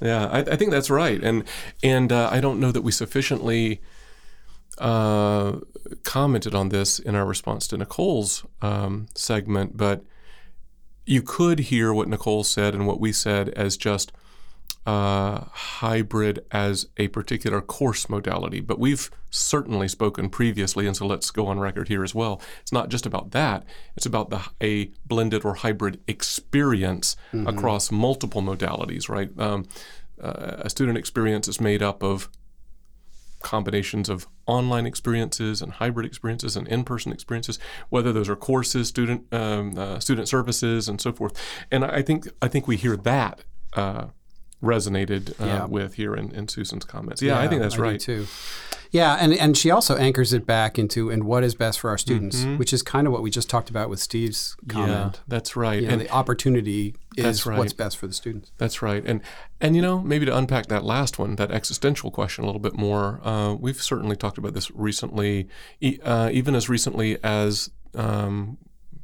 Yeah, 0.01 0.27
I, 0.27 0.39
I 0.39 0.55
think 0.55 0.71
that's 0.71 0.89
right, 0.89 1.21
and 1.21 1.43
and 1.83 2.11
uh, 2.13 2.29
I 2.31 2.39
don't 2.39 2.59
know 2.61 2.71
that 2.71 2.83
we 2.83 2.91
sufficiently 2.93 3.81
uh, 4.79 5.59
commented 6.03 6.55
on 6.55 6.69
this 6.69 6.99
in 6.99 7.15
our 7.15 7.25
response 7.25 7.67
to 7.67 7.77
Nicole's 7.77 8.45
um, 8.61 9.07
segment, 9.15 9.77
but 9.77 10.03
you 11.05 11.21
could 11.21 11.59
hear 11.59 11.93
what 11.93 12.07
Nicole 12.07 12.43
said 12.43 12.75
and 12.75 12.85
what 12.85 12.99
we 12.99 13.11
said 13.11 13.49
as 13.49 13.77
just 13.77 14.11
uh, 14.85 15.45
hybrid 15.51 16.45
as 16.51 16.87
a 16.97 17.07
particular 17.09 17.61
course 17.61 18.09
modality. 18.09 18.59
But 18.59 18.79
we've 18.79 19.09
certainly 19.29 19.87
spoken 19.87 20.29
previously, 20.29 20.87
and 20.87 20.95
so 20.95 21.05
let's 21.05 21.31
go 21.31 21.47
on 21.47 21.59
record 21.59 21.87
here 21.87 22.03
as 22.03 22.15
well. 22.15 22.41
It's 22.61 22.71
not 22.71 22.89
just 22.89 23.05
about 23.05 23.31
that; 23.31 23.65
it's 23.95 24.05
about 24.05 24.29
the 24.29 24.41
a 24.61 24.91
blended 25.05 25.45
or 25.45 25.55
hybrid 25.55 25.99
experience 26.07 27.15
across 27.47 27.91
multiple 27.91 28.41
modalities. 28.41 29.09
Right? 29.09 29.29
Um, 29.37 29.65
uh, 30.21 30.57
a 30.59 30.69
student 30.69 30.97
experience 30.97 31.47
is 31.47 31.61
made 31.61 31.81
up 31.81 32.03
of 32.03 32.29
combinations 33.41 34.09
of 34.09 34.27
online 34.45 34.85
experiences 34.85 35.61
and 35.61 35.73
hybrid 35.73 36.05
experiences 36.05 36.55
and 36.55 36.67
in-person 36.67 37.11
experiences, 37.11 37.59
whether 37.89 38.11
those 38.11 38.29
are 38.29 38.35
courses, 38.35 38.87
student 38.87 39.31
um, 39.33 39.77
uh, 39.77 39.99
student 39.99 40.27
services, 40.27 40.87
and 40.89 40.99
so 40.99 41.11
forth. 41.11 41.39
And 41.71 41.85
I 41.85 42.01
think 42.01 42.27
I 42.41 42.47
think 42.47 42.67
we 42.67 42.77
hear 42.77 42.97
that 42.97 43.43
uh, 43.73 44.07
resonated 44.61 45.31
uh, 45.41 45.45
Yeah. 45.45 45.65
with 45.65 45.93
here 45.95 46.15
in, 46.15 46.31
in 46.31 46.47
Susan's 46.47 46.85
comments. 46.85 47.21
Yeah, 47.21 47.39
I 47.39 47.47
think 47.47 47.61
that's 47.61 47.75
do 47.75 47.81
right. 47.81 47.99
too. 47.99 48.27
Yeah, 48.91 49.17
and, 49.19 49.33
and 49.35 49.55
she 49.55 49.69
also 49.69 49.97
anchors 49.97 50.33
it 50.33 50.47
back 50.47 50.79
into 50.79 51.11
and 51.11 51.23
what 51.25 51.43
is 51.43 51.53
best 51.53 51.79
for 51.79 51.91
our 51.91 51.97
students, 51.97 52.43
which 52.57 52.73
is 52.73 52.81
kind 52.81 53.05
of 53.05 53.13
what 53.13 53.21
we 53.21 53.29
just 53.29 53.47
talked 53.47 53.69
about 53.69 53.87
with 53.87 53.99
Steve's 53.99 54.55
Mm-hmm. 54.65 54.79
Yeah, 54.79 54.85
comment. 54.87 55.21
that's 55.27 55.55
right. 55.55 55.79
You 55.81 55.87
know, 55.87 55.93
and 55.93 56.01
the 56.01 56.09
opportunity 56.09 56.95
is 57.15 57.45
right. 57.45 57.57
what's 57.59 57.71
best 57.73 57.97
for 57.97 58.07
the 58.07 58.13
students. 58.13 58.51
That's 58.57 58.81
right. 58.81 59.03
And 59.05 59.21
and 59.61 59.75
you 59.75 59.81
know 59.83 60.01
maybe 60.01 60.25
to 60.25 60.35
unpack 60.35 60.65
that 60.67 60.83
last 60.83 61.19
one, 61.19 61.35
that 61.35 61.51
existential 61.51 62.09
question 62.09 62.43
a 62.43 62.47
little 62.47 62.59
bit 62.61 62.75
more. 62.75 63.21
Uh, 63.23 63.53
we've 63.53 63.79
certainly 63.81 64.15
talked 64.15 64.39
about 64.39 64.53
this 64.55 64.71
recently, 64.71 65.47
e- 65.81 65.99
uh, 66.03 66.29
even 66.33 66.55
as 66.55 66.67
recently 66.67 67.23
as 67.23 67.69
um, 67.93 68.57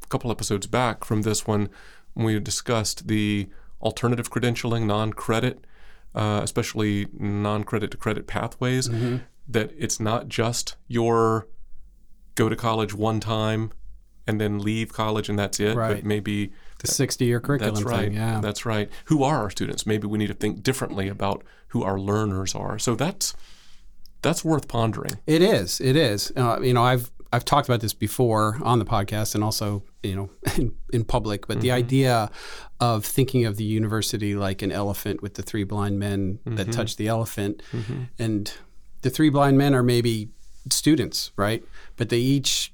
a 0.03 0.07
couple 0.07 0.31
episodes 0.31 0.65
back 0.65 1.03
from 1.05 1.21
this 1.21 1.45
one, 1.45 1.69
when 2.15 2.25
we 2.25 2.39
discussed 2.39 3.07
the 3.07 3.47
alternative 3.82 4.29
credentialing, 4.29 4.86
non-credit, 4.86 5.65
uh, 6.13 6.39
especially 6.44 7.08
non-credit 7.17 7.91
to 7.91 7.98
credit 7.98 8.27
pathways. 8.27 8.89
That 9.48 9.72
it's 9.77 10.00
not 10.00 10.27
just 10.27 10.75
your 10.88 11.48
go 12.34 12.50
to 12.50 12.55
college 12.55 12.94
one 12.96 13.20
time 13.20 13.72
and 14.27 14.41
then 14.41 14.58
leave 14.58 14.91
college 14.91 15.29
and 15.29 15.38
that's 15.38 15.60
it, 15.60 15.75
Right. 15.77 15.98
but 15.98 16.03
maybe 16.03 16.51
The 16.79 16.88
60 16.88 17.25
year 17.25 17.39
curriculum 17.39 17.75
that's 17.75 17.86
right. 17.86 18.00
thing. 18.05 18.13
Yeah. 18.13 18.39
That's 18.41 18.65
right. 18.65 18.89
Who 19.05 19.24
are 19.24 19.38
our 19.38 19.50
students? 19.51 19.86
Maybe 19.86 20.08
we 20.08 20.17
need 20.17 20.27
to 20.27 20.34
think 20.34 20.63
differently 20.63 21.08
about 21.08 21.44
who 21.70 21.84
our 21.84 22.00
learners 22.00 22.55
are. 22.55 22.79
So 22.79 22.96
that's 22.96 23.36
that's 24.24 24.44
worth 24.44 24.67
pondering. 24.67 25.20
It 25.27 25.44
is. 25.44 25.79
It 25.79 25.96
is. 25.96 26.32
Uh, 26.36 26.60
you 26.62 26.74
know, 26.74 26.82
I've 26.84 27.12
I've 27.35 27.45
talked 27.45 27.67
about 27.67 27.81
this 27.81 27.93
before 27.93 28.57
on 28.63 28.79
the 28.79 28.85
podcast 28.85 29.35
and 29.35 29.43
also 29.43 29.83
you 30.03 30.15
know 30.15 30.29
in, 30.57 30.73
in 30.93 31.03
public. 31.03 31.47
But 31.47 31.61
the 31.61 31.67
mm-hmm. 31.67 31.77
idea 31.77 32.31
of 32.79 33.05
thinking 33.05 33.45
of 33.45 33.57
the 33.57 33.63
university 33.63 34.35
like 34.35 34.61
an 34.61 34.71
elephant 34.71 35.21
with 35.21 35.33
the 35.35 35.43
three 35.43 35.65
blind 35.65 35.99
men 35.99 36.39
that 36.45 36.67
mm-hmm. 36.67 36.71
touch 36.71 36.95
the 36.95 37.07
elephant, 37.07 37.61
mm-hmm. 37.71 38.03
and 38.17 38.53
the 39.01 39.09
three 39.09 39.29
blind 39.29 39.57
men 39.57 39.75
are 39.75 39.83
maybe 39.83 40.29
students, 40.69 41.31
right? 41.35 41.63
But 41.97 42.09
they 42.09 42.19
each 42.19 42.73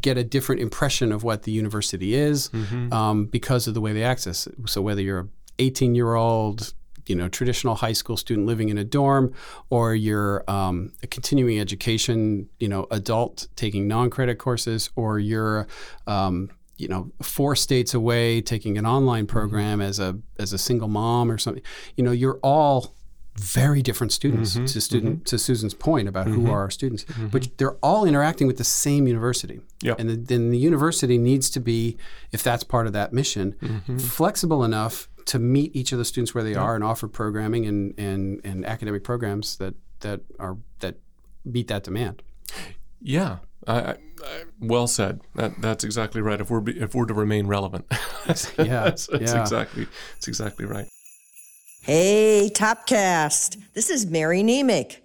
get 0.00 0.18
a 0.18 0.24
different 0.24 0.60
impression 0.60 1.12
of 1.12 1.22
what 1.22 1.44
the 1.44 1.52
university 1.52 2.14
is 2.14 2.50
um, 2.92 3.26
because 3.26 3.68
of 3.68 3.74
the 3.74 3.80
way 3.80 3.92
they 3.92 4.02
access 4.02 4.46
it. 4.46 4.54
So 4.66 4.82
whether 4.82 5.00
you're 5.00 5.20
a 5.20 5.28
18 5.60 5.94
year 5.94 6.14
old, 6.14 6.74
you 7.06 7.14
know, 7.14 7.28
traditional 7.28 7.74
high 7.74 7.92
school 7.92 8.16
student 8.16 8.46
living 8.46 8.68
in 8.68 8.78
a 8.78 8.84
dorm, 8.84 9.32
or 9.70 9.94
you're 9.94 10.44
um, 10.48 10.92
a 11.02 11.06
continuing 11.06 11.60
education, 11.60 12.48
you 12.58 12.68
know, 12.68 12.86
adult 12.90 13.48
taking 13.56 13.88
non-credit 13.88 14.38
courses, 14.38 14.90
or 14.96 15.18
you're 15.18 15.66
um, 16.06 16.50
you 16.76 16.88
know 16.88 17.10
four 17.22 17.54
states 17.54 17.94
away 17.94 18.40
taking 18.40 18.76
an 18.78 18.86
online 18.86 19.26
mm-hmm. 19.26 19.36
program 19.36 19.80
as 19.80 20.00
a 20.00 20.18
as 20.38 20.52
a 20.52 20.58
single 20.58 20.88
mom 20.88 21.30
or 21.30 21.38
something 21.38 21.62
you 21.96 22.02
know 22.02 22.10
you're 22.10 22.40
all 22.42 22.96
very 23.36 23.82
different 23.82 24.12
students 24.12 24.54
mm-hmm. 24.54 24.64
to 24.64 24.80
student 24.80 25.14
mm-hmm. 25.16 25.24
to 25.24 25.38
Susan's 25.38 25.74
point 25.74 26.08
about 26.08 26.28
who 26.28 26.48
are 26.48 26.60
our 26.60 26.70
students, 26.70 27.04
but 27.32 27.48
they're 27.58 27.74
all 27.76 28.04
interacting 28.04 28.46
with 28.46 28.58
the 28.58 28.64
same 28.64 29.08
university. 29.08 29.60
Yep. 29.82 29.98
And 29.98 30.26
then 30.28 30.50
the 30.50 30.58
university 30.58 31.18
needs 31.18 31.50
to 31.50 31.60
be, 31.60 31.96
if 32.30 32.44
that's 32.44 32.62
part 32.62 32.86
of 32.86 32.92
that 32.92 33.12
mission, 33.12 33.56
flexible 33.98 34.62
enough 34.62 35.08
to 35.26 35.38
meet 35.38 35.74
each 35.74 35.92
of 35.92 35.98
the 35.98 36.04
students 36.04 36.34
where 36.34 36.44
they 36.44 36.54
are 36.54 36.74
and 36.74 36.84
offer 36.84 37.08
programming 37.08 37.66
and, 37.66 37.94
and, 37.98 38.40
and 38.44 38.64
academic 38.66 39.04
programs 39.04 39.56
that 39.56 39.74
that 40.00 40.20
are 40.38 40.56
that 40.80 40.96
meet 41.44 41.68
that 41.68 41.82
demand. 41.84 42.22
Yeah. 43.00 43.38
I, 43.66 43.74
I, 43.80 43.90
I- 43.90 43.96
well 44.60 44.86
said. 44.86 45.20
That, 45.34 45.60
that's 45.60 45.84
exactly 45.84 46.20
right. 46.22 46.40
If 46.40 46.50
we're 46.50 46.60
be- 46.60 46.78
if 46.80 46.94
we're 46.94 47.06
to 47.06 47.14
remain 47.14 47.46
relevant, 47.46 47.86
that's, 48.26 48.52
Yeah, 48.58 48.64
that's, 48.84 49.06
that's 49.06 49.32
yeah. 49.32 49.40
exactly 49.40 49.86
that's 50.14 50.28
exactly 50.28 50.64
right. 50.66 50.86
Hey, 51.82 52.50
Topcast. 52.54 53.58
This 53.74 53.90
is 53.90 54.06
Mary 54.06 54.42
Niemiec. 54.42 54.98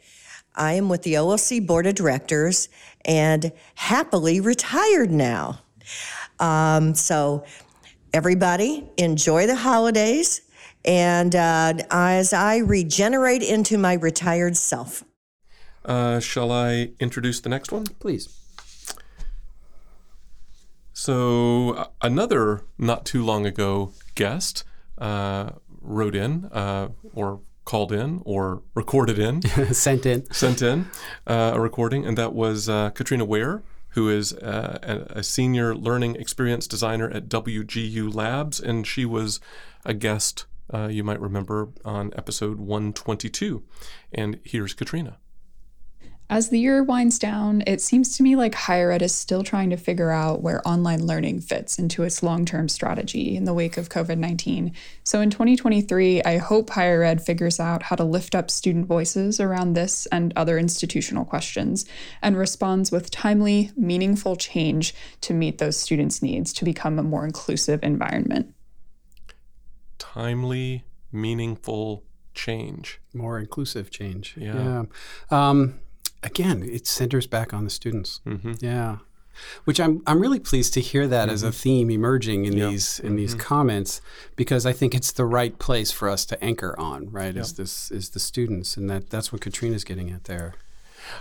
I 0.55 0.73
am 0.73 0.87
with 0.89 1.03
the 1.03 1.13
OLC 1.15 1.65
Board 1.65 1.85
of 1.87 1.95
Directors 1.95 2.69
and 3.05 3.51
happily 3.75 4.39
retired 4.39 5.11
now. 5.11 5.59
Um, 6.39 6.93
so, 6.95 7.43
everybody, 8.13 8.89
enjoy 8.97 9.47
the 9.47 9.55
holidays. 9.55 10.41
And 10.85 11.35
uh, 11.35 11.73
as 11.91 12.31
I 12.33 12.57
regenerate 12.57 13.43
into 13.43 13.77
my 13.77 13.93
retired 13.93 14.55
self, 14.57 15.03
Uh, 15.85 16.19
shall 16.19 16.51
I 16.51 16.91
introduce 16.99 17.39
the 17.41 17.49
next 17.49 17.71
one? 17.71 17.85
Please. 17.99 18.29
So 20.93 21.71
uh, 21.75 21.85
another 22.01 22.61
not 22.77 23.05
too 23.05 23.23
long 23.23 23.45
ago 23.45 23.93
guest 24.15 24.63
uh, 24.97 25.51
wrote 25.81 26.15
in, 26.15 26.45
uh, 26.51 26.89
or 27.13 27.39
called 27.65 27.91
in, 27.91 28.21
or 28.25 28.61
recorded 28.75 29.19
in, 29.19 29.41
Sent 29.73 30.05
in. 30.05 30.29
sent 30.33 30.61
in 30.61 30.87
uh, 31.27 31.51
a 31.55 31.59
recording, 31.59 32.05
and 32.05 32.17
that 32.17 32.33
was 32.33 32.67
uh, 32.67 32.89
Katrina 32.91 33.23
Ware, 33.25 33.61
who 33.89 34.09
is 34.09 34.33
uh, 34.33 34.79
a, 34.83 35.19
a 35.19 35.23
senior 35.23 35.75
learning 35.75 36.15
experience 36.15 36.67
designer 36.67 37.09
at 37.09 37.29
WGU 37.29 38.13
Labs, 38.13 38.59
and 38.59 38.85
she 38.85 39.05
was 39.05 39.39
a 39.85 39.93
guest. 39.93 40.45
Uh, 40.71 40.87
you 40.87 41.03
might 41.03 41.19
remember 41.19 41.69
on 41.83 42.11
episode 42.15 42.59
122. 42.59 43.63
And 44.13 44.39
here's 44.43 44.73
Katrina. 44.73 45.17
As 46.31 46.49
the 46.49 46.59
year 46.59 46.83
winds 46.83 47.17
down, 47.17 47.63
it 47.65 47.81
seems 47.81 48.15
to 48.15 48.23
me 48.23 48.35
like 48.35 48.53
higher 48.53 48.91
ed 48.91 49.01
is 49.01 49.15
still 49.15 49.41
trying 49.41 49.71
to 49.71 49.77
figure 49.77 50.11
out 50.11 50.43
where 50.43 50.65
online 50.67 51.07
learning 51.07 51.41
fits 51.41 51.79
into 51.79 52.03
its 52.03 52.21
long 52.21 52.45
term 52.45 52.69
strategy 52.69 53.35
in 53.35 53.45
the 53.45 53.53
wake 53.53 53.77
of 53.77 53.89
COVID 53.89 54.19
19. 54.19 54.71
So 55.03 55.21
in 55.21 55.31
2023, 55.31 56.21
I 56.21 56.37
hope 56.37 56.69
higher 56.69 57.01
ed 57.01 57.23
figures 57.23 57.59
out 57.59 57.81
how 57.81 57.95
to 57.95 58.03
lift 58.03 58.35
up 58.35 58.51
student 58.51 58.85
voices 58.85 59.39
around 59.39 59.73
this 59.73 60.05
and 60.11 60.31
other 60.35 60.59
institutional 60.59 61.25
questions 61.25 61.87
and 62.21 62.37
responds 62.37 62.91
with 62.91 63.09
timely, 63.09 63.71
meaningful 63.75 64.35
change 64.35 64.93
to 65.21 65.33
meet 65.33 65.57
those 65.57 65.77
students' 65.77 66.21
needs 66.21 66.53
to 66.53 66.63
become 66.63 66.99
a 66.99 67.03
more 67.03 67.25
inclusive 67.25 67.81
environment. 67.81 68.53
Timely, 69.97 70.83
meaningful 71.11 72.03
change. 72.35 73.01
more 73.15 73.39
inclusive 73.39 73.89
change. 73.89 74.35
Yeah. 74.37 74.83
Yeah. 75.31 75.49
Um, 75.49 75.79
again, 76.23 76.63
it 76.63 76.87
centers 76.87 77.27
back 77.27 77.53
on 77.53 77.63
the 77.63 77.69
students. 77.69 78.21
Mm-hmm. 78.25 78.53
Yeah. 78.59 78.97
Which 79.63 79.79
I'm 79.79 80.01
I'm 80.05 80.19
really 80.19 80.39
pleased 80.39 80.73
to 80.73 80.81
hear 80.81 81.07
that 81.07 81.29
as 81.29 81.43
a 81.43 81.51
theme 81.51 81.89
emerging 81.89 82.43
in 82.43 82.55
these 82.55 82.99
in 82.99 83.15
these 83.15 83.35
comments 83.35 84.01
because 84.35 84.65
I 84.65 84.73
think 84.73 84.93
it's 84.93 85.13
the 85.13 85.25
right 85.25 85.57
place 85.57 85.91
for 85.91 86.09
us 86.09 86.25
to 86.25 86.43
anchor 86.43 86.77
on, 86.77 87.09
right? 87.09 87.37
Is 87.37 87.53
this 87.53 87.89
is 87.89 88.09
the 88.09 88.19
students 88.19 88.75
and 88.75 88.89
that 88.89 89.09
that's 89.09 89.31
what 89.31 89.39
Katrina's 89.39 89.85
getting 89.85 90.09
at 90.09 90.25
there. 90.25 90.55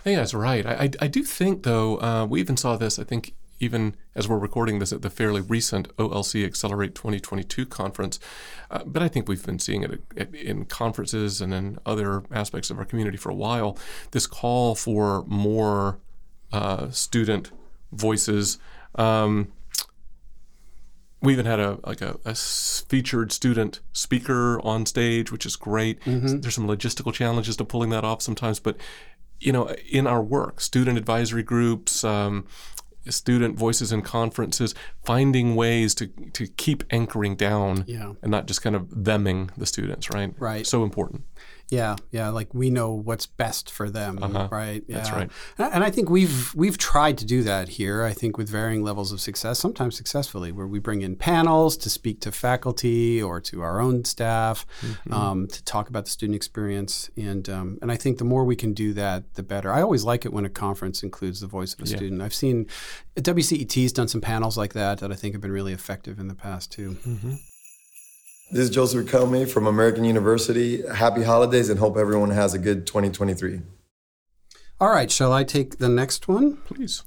I 0.01 0.03
think 0.03 0.19
that's 0.19 0.35
right. 0.35 0.67
I, 0.67 0.73
I, 0.73 0.91
I 1.03 1.07
do 1.07 1.23
think, 1.23 1.63
though, 1.63 2.01
uh, 2.01 2.27
we 2.29 2.41
even 2.41 2.57
saw 2.57 2.77
this, 2.77 2.99
I 2.99 3.05
think, 3.05 3.35
even 3.61 3.95
as 4.15 4.29
we're 4.29 4.39
recording 4.39 4.79
this 4.79 4.93
at 4.93 5.03
the 5.03 5.11
fairly 5.11 5.41
recent 5.41 5.89
OLC 5.97 6.45
Accelerate 6.45 6.95
2022 6.95 7.67
conference. 7.67 8.21
Uh, 8.71 8.85
but 8.85 9.03
I 9.03 9.09
think 9.09 9.29
we've 9.29 9.45
been 9.45 9.59
seeing 9.59 9.83
it 9.83 10.01
at- 10.17 10.35
in 10.35 10.65
conferences 10.65 11.41
and 11.41 11.53
in 11.53 11.79
other 11.85 12.23
aspects 12.31 12.71
of 12.71 12.79
our 12.79 12.85
community 12.85 13.17
for 13.17 13.31
a 13.31 13.35
while. 13.35 13.77
This 14.13 14.27
call 14.27 14.75
for 14.75 15.25
more 15.27 15.99
uh, 16.53 16.91
student 16.91 17.51
voices. 17.93 18.59
Um, 18.95 19.53
we 21.21 21.33
even 21.33 21.47
had 21.47 21.59
a 21.59 21.79
like 21.85 22.01
a 22.01 22.17
featured 22.35 23.33
student 23.33 23.81
speaker 23.93 24.61
on 24.65 24.87
stage, 24.87 25.33
which 25.33 25.45
is 25.45 25.57
great. 25.57 25.99
There's 26.41 26.55
some 26.55 26.69
logistical 26.69 27.13
challenges 27.13 27.57
to 27.57 27.65
pulling 27.65 27.91
that 27.91 28.05
off 28.05 28.23
sometimes, 28.23 28.61
but 28.61 28.77
you 29.41 29.53
know, 29.53 29.69
in 29.91 30.07
our 30.07 30.23
work, 30.23 30.61
student 30.61 30.97
advisory 30.97 31.43
groups, 31.43 32.05
um, 32.05 32.47
student 33.13 33.57
voices 33.59 33.93
in 33.93 34.03
conferences, 34.03 34.75
finding 35.05 35.55
ways 35.57 35.95
to 35.97 36.07
to 36.33 36.47
keep 36.47 36.85
anchoring 36.91 37.37
down, 37.37 37.85
Yeah. 37.87 38.13
and 38.23 38.31
not 38.31 38.47
just 38.47 38.63
kind 38.63 38.77
of 38.77 38.83
theming 38.89 39.51
the 39.57 39.67
students, 39.67 40.11
right? 40.11 40.35
Right. 40.39 40.67
So 40.67 40.83
important. 40.85 41.25
Yeah, 41.71 41.97
yeah, 42.11 42.31
like 42.31 42.55
we 42.55 42.71
know 42.71 42.93
what's 42.95 43.27
best 43.27 43.71
for 43.71 43.91
them, 43.91 44.19
right? 44.51 44.83
Yeah. 44.87 44.97
That's 44.97 45.11
right. 45.11 45.31
And 45.59 45.75
and 45.75 45.85
I 45.85 45.91
think 45.91 46.09
we've 46.09 46.55
we've 46.55 46.79
tried 46.79 47.19
to 47.19 47.25
do 47.27 47.43
that 47.43 47.69
here. 47.69 48.05
I 48.05 48.13
think 48.15 48.39
with 48.39 48.49
varying 48.49 48.83
levels 48.83 49.13
of 49.13 49.21
success, 49.21 49.59
sometimes 49.59 49.97
successfully, 49.97 50.51
where 50.51 50.67
we 50.67 50.79
bring 50.79 51.03
in 51.03 51.15
panels 51.17 51.77
to 51.79 51.91
speak 51.91 52.21
to 52.21 52.33
faculty 52.33 53.23
or 53.23 53.41
to 53.43 53.61
our 53.61 53.81
own 53.81 54.05
staff 54.05 54.65
um, 55.11 55.47
to 55.49 55.63
talk 55.65 55.89
about 55.91 56.05
the 56.07 56.11
student 56.11 56.37
experience, 56.37 57.11
and 57.17 57.49
um, 57.51 57.79
and 57.83 57.93
I 57.93 57.97
think 57.97 58.17
the 58.19 58.25
more 58.25 58.45
we 58.45 58.57
can 58.57 58.73
do 58.73 58.95
that, 58.95 59.35
the 59.35 59.43
better. 59.43 59.71
I 59.71 59.83
always 59.83 60.05
like 60.05 60.25
it 60.25 60.33
when 60.33 60.47
a 60.47 60.51
conference 60.51 61.03
includes 61.03 61.41
the 61.41 61.47
voice 61.47 61.75
of 61.75 61.81
a 61.81 61.87
student. 61.87 62.23
I've 62.23 62.35
seen 62.35 62.67
WCET's 63.17 63.93
done 63.93 64.09
some 64.09 64.21
panels 64.23 64.57
like 64.57 64.73
that 64.73 64.99
that 65.01 65.13
I 65.13 65.15
think 65.15 65.35
have 65.35 65.43
been 65.43 65.53
really 65.53 65.73
effective 65.75 66.19
in 66.19 66.29
the 66.29 66.35
past 66.35 66.73
too. 66.73 66.97
This 68.51 68.65
is 68.65 68.71
Joseph 68.71 69.05
Comey 69.05 69.47
from 69.47 69.67
American 69.67 70.05
University. 70.05 70.81
Happy 70.87 71.23
holidays 71.23 71.69
and 71.69 71.79
hope 71.79 71.99
everyone 71.99 72.31
has 72.31 72.55
a 72.55 72.59
good 72.59 72.87
2023. 72.87 73.61
All 74.81 74.89
right, 74.89 75.11
shall 75.11 75.35
I 75.35 75.45
take 75.45 75.77
the 75.77 75.89
next 75.91 76.29
one? 76.29 76.57
Please. 76.65 77.03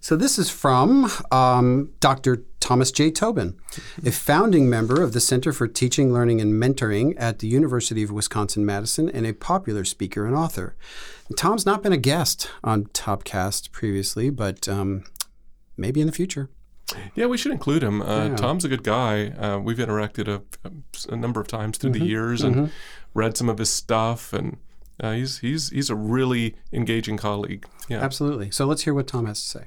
So 0.00 0.16
this 0.16 0.38
is 0.38 0.48
from 0.48 1.10
um, 1.30 1.90
Dr. 2.00 2.44
Thomas 2.60 2.90
J. 2.90 3.10
Tobin, 3.10 3.58
a 4.06 4.10
founding 4.10 4.70
member 4.70 5.02
of 5.02 5.12
the 5.12 5.20
Center 5.20 5.52
for 5.52 5.68
Teaching, 5.68 6.14
Learning, 6.14 6.40
and 6.40 6.54
Mentoring 6.54 7.12
at 7.18 7.40
the 7.40 7.48
University 7.48 8.02
of 8.02 8.10
Wisconsin-Madison 8.10 9.10
and 9.10 9.26
a 9.26 9.34
popular 9.34 9.84
speaker 9.84 10.24
and 10.24 10.34
author. 10.34 10.76
And 11.28 11.36
Tom's 11.36 11.66
not 11.66 11.82
been 11.82 11.92
a 11.92 11.98
guest 11.98 12.48
on 12.64 12.86
Topcast 12.86 13.70
previously, 13.70 14.30
but 14.30 14.66
um, 14.66 15.04
maybe 15.76 16.00
in 16.00 16.06
the 16.06 16.12
future. 16.12 16.48
Yeah, 17.14 17.26
we 17.26 17.36
should 17.36 17.52
include 17.52 17.82
him. 17.82 18.00
Uh, 18.02 18.28
Yeah. 18.28 18.36
Tom's 18.36 18.64
a 18.64 18.68
good 18.68 18.84
guy. 18.84 19.28
Uh, 19.30 19.58
we've 19.58 19.78
interacted 19.78 20.28
a, 20.28 20.42
a 21.12 21.16
number 21.16 21.40
of 21.40 21.48
times 21.48 21.78
through 21.78 21.90
Mm-hmm. 21.92 22.00
the 22.04 22.06
years 22.08 22.42
and 22.42 22.70
read 23.14 23.36
some 23.36 23.48
of 23.48 23.58
his 23.58 23.70
stuff, 23.70 24.32
and 24.32 24.58
uh, 25.00 25.12
he's 25.12 25.38
he's 25.38 25.70
he's 25.70 25.90
a 25.90 25.96
really 25.96 26.54
engaging 26.72 27.16
colleague. 27.16 27.66
Yeah. 27.88 28.00
Absolutely. 28.00 28.50
So 28.50 28.66
let's 28.66 28.82
hear 28.82 28.94
what 28.94 29.06
Tom 29.08 29.26
has 29.26 29.42
to 29.42 29.48
say. 29.58 29.64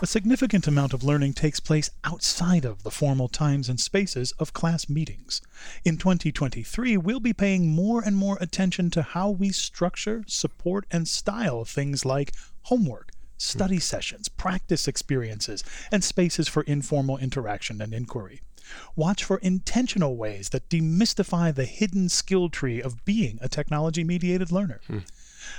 A 0.00 0.06
significant 0.06 0.68
amount 0.68 0.92
of 0.94 1.02
learning 1.02 1.32
takes 1.32 1.58
place 1.58 1.90
outside 2.04 2.64
of 2.64 2.84
the 2.84 2.90
formal 2.90 3.26
times 3.26 3.68
and 3.68 3.80
spaces 3.80 4.30
of 4.38 4.52
class 4.52 4.88
meetings. 4.88 5.42
In 5.84 5.96
2023, 5.96 6.96
we'll 6.98 7.18
be 7.18 7.32
paying 7.32 7.68
more 7.74 8.00
and 8.00 8.16
more 8.16 8.38
attention 8.40 8.90
to 8.90 9.02
how 9.02 9.28
we 9.30 9.48
structure, 9.50 10.22
support, 10.28 10.86
and 10.92 11.08
style 11.08 11.64
things 11.64 12.04
like 12.04 12.32
homework, 12.62 13.10
study 13.38 13.78
sessions, 13.78 14.28
practice 14.28 14.86
experiences, 14.86 15.64
and 15.90 16.04
spaces 16.04 16.48
for 16.48 16.62
informal 16.64 17.16
interaction 17.16 17.80
and 17.80 17.94
inquiry. 17.94 18.42
Watch 18.96 19.24
for 19.24 19.38
intentional 19.38 20.16
ways 20.16 20.50
that 20.50 20.68
demystify 20.68 21.54
the 21.54 21.64
hidden 21.64 22.08
skill 22.08 22.50
tree 22.50 22.82
of 22.82 23.04
being 23.04 23.38
a 23.40 23.48
technology 23.48 24.04
mediated 24.04 24.52
learner. 24.52 24.80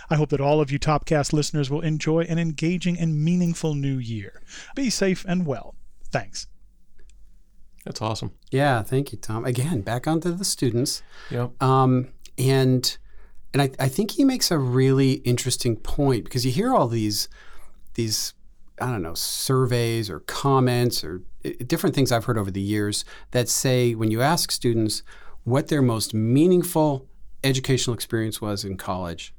I 0.10 0.16
hope 0.16 0.30
that 0.30 0.42
all 0.42 0.62
of 0.62 0.72
you 0.72 0.78
Topcast 0.78 1.34
listeners 1.34 1.70
will 1.70 1.82
enjoy 1.82 2.22
an 2.22 2.38
engaging 2.38 3.00
and 3.00 3.24
meaningful 3.24 3.74
new 3.74 3.98
year. 3.98 4.42
Be 4.76 4.90
safe 4.90 5.26
and 5.28 5.46
well. 5.46 5.76
Thanks. 6.12 6.48
That's 7.86 8.02
awesome. 8.02 8.32
Yeah, 8.52 8.84
thank 8.84 9.12
you, 9.12 9.18
Tom. 9.18 9.46
Again, 9.46 9.82
back 9.82 10.06
onto 10.06 10.32
the 10.32 10.46
students. 10.46 11.02
Yep. 11.32 11.62
Um, 11.64 12.10
and 12.38 12.98
and 13.54 13.62
I, 13.64 13.72
I 13.80 13.88
think 13.88 14.12
he 14.12 14.24
makes 14.24 14.52
a 14.52 14.60
really 14.60 15.14
interesting 15.14 15.76
point 15.76 16.26
because 16.26 16.46
you 16.46 16.52
hear 16.52 16.76
all 16.76 16.88
these 16.88 17.28
these 18.00 18.34
I 18.82 18.86
don't 18.86 19.02
know 19.02 19.14
surveys 19.14 20.10
or 20.10 20.22
comments 20.22 21.04
or 21.04 21.22
different 21.68 21.96
things 21.96 22.12
I've 22.14 22.26
heard 22.26 22.38
over 22.38 22.52
the 22.52 22.62
years 22.62 23.04
that 23.32 23.50
say 23.50 23.94
when 23.94 24.10
you 24.10 24.22
ask 24.22 24.52
students 24.52 25.04
what 25.44 25.68
their 25.68 25.82
most 25.82 26.14
meaningful 26.14 27.06
educational 27.44 27.94
experience 27.94 28.40
was 28.42 28.64
in 28.64 28.78
college, 28.78 29.34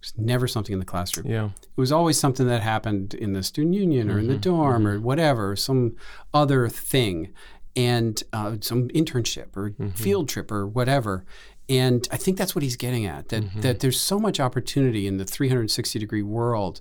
it 0.00 0.06
was 0.06 0.12
never 0.16 0.46
something 0.46 0.72
in 0.72 0.78
the 0.78 0.84
classroom. 0.84 1.26
Yeah. 1.28 1.46
It 1.46 1.80
was 1.80 1.90
always 1.90 2.18
something 2.18 2.46
that 2.46 2.62
happened 2.62 3.14
in 3.14 3.32
the 3.32 3.42
student 3.42 3.74
union 3.74 4.10
or 4.10 4.18
in 4.18 4.28
the 4.28 4.34
Mhm, 4.34 4.40
dorm 4.42 4.86
or 4.86 5.00
whatever, 5.00 5.56
some 5.56 5.96
other 6.32 6.68
thing, 6.68 7.32
and 7.74 8.22
uh, 8.32 8.56
some 8.60 8.88
internship 8.90 9.56
or 9.56 9.74
field 9.96 10.28
trip 10.28 10.52
or 10.52 10.68
whatever. 10.68 11.24
And 11.68 12.06
I 12.12 12.16
think 12.16 12.38
that's 12.38 12.54
what 12.54 12.62
he's 12.62 12.76
getting 12.76 13.06
at 13.06 13.30
that 13.30 13.44
that 13.62 13.80
there's 13.80 13.98
so 13.98 14.20
much 14.20 14.38
opportunity 14.38 15.08
in 15.08 15.16
the 15.16 15.24
360 15.24 15.98
degree 15.98 16.22
world 16.22 16.80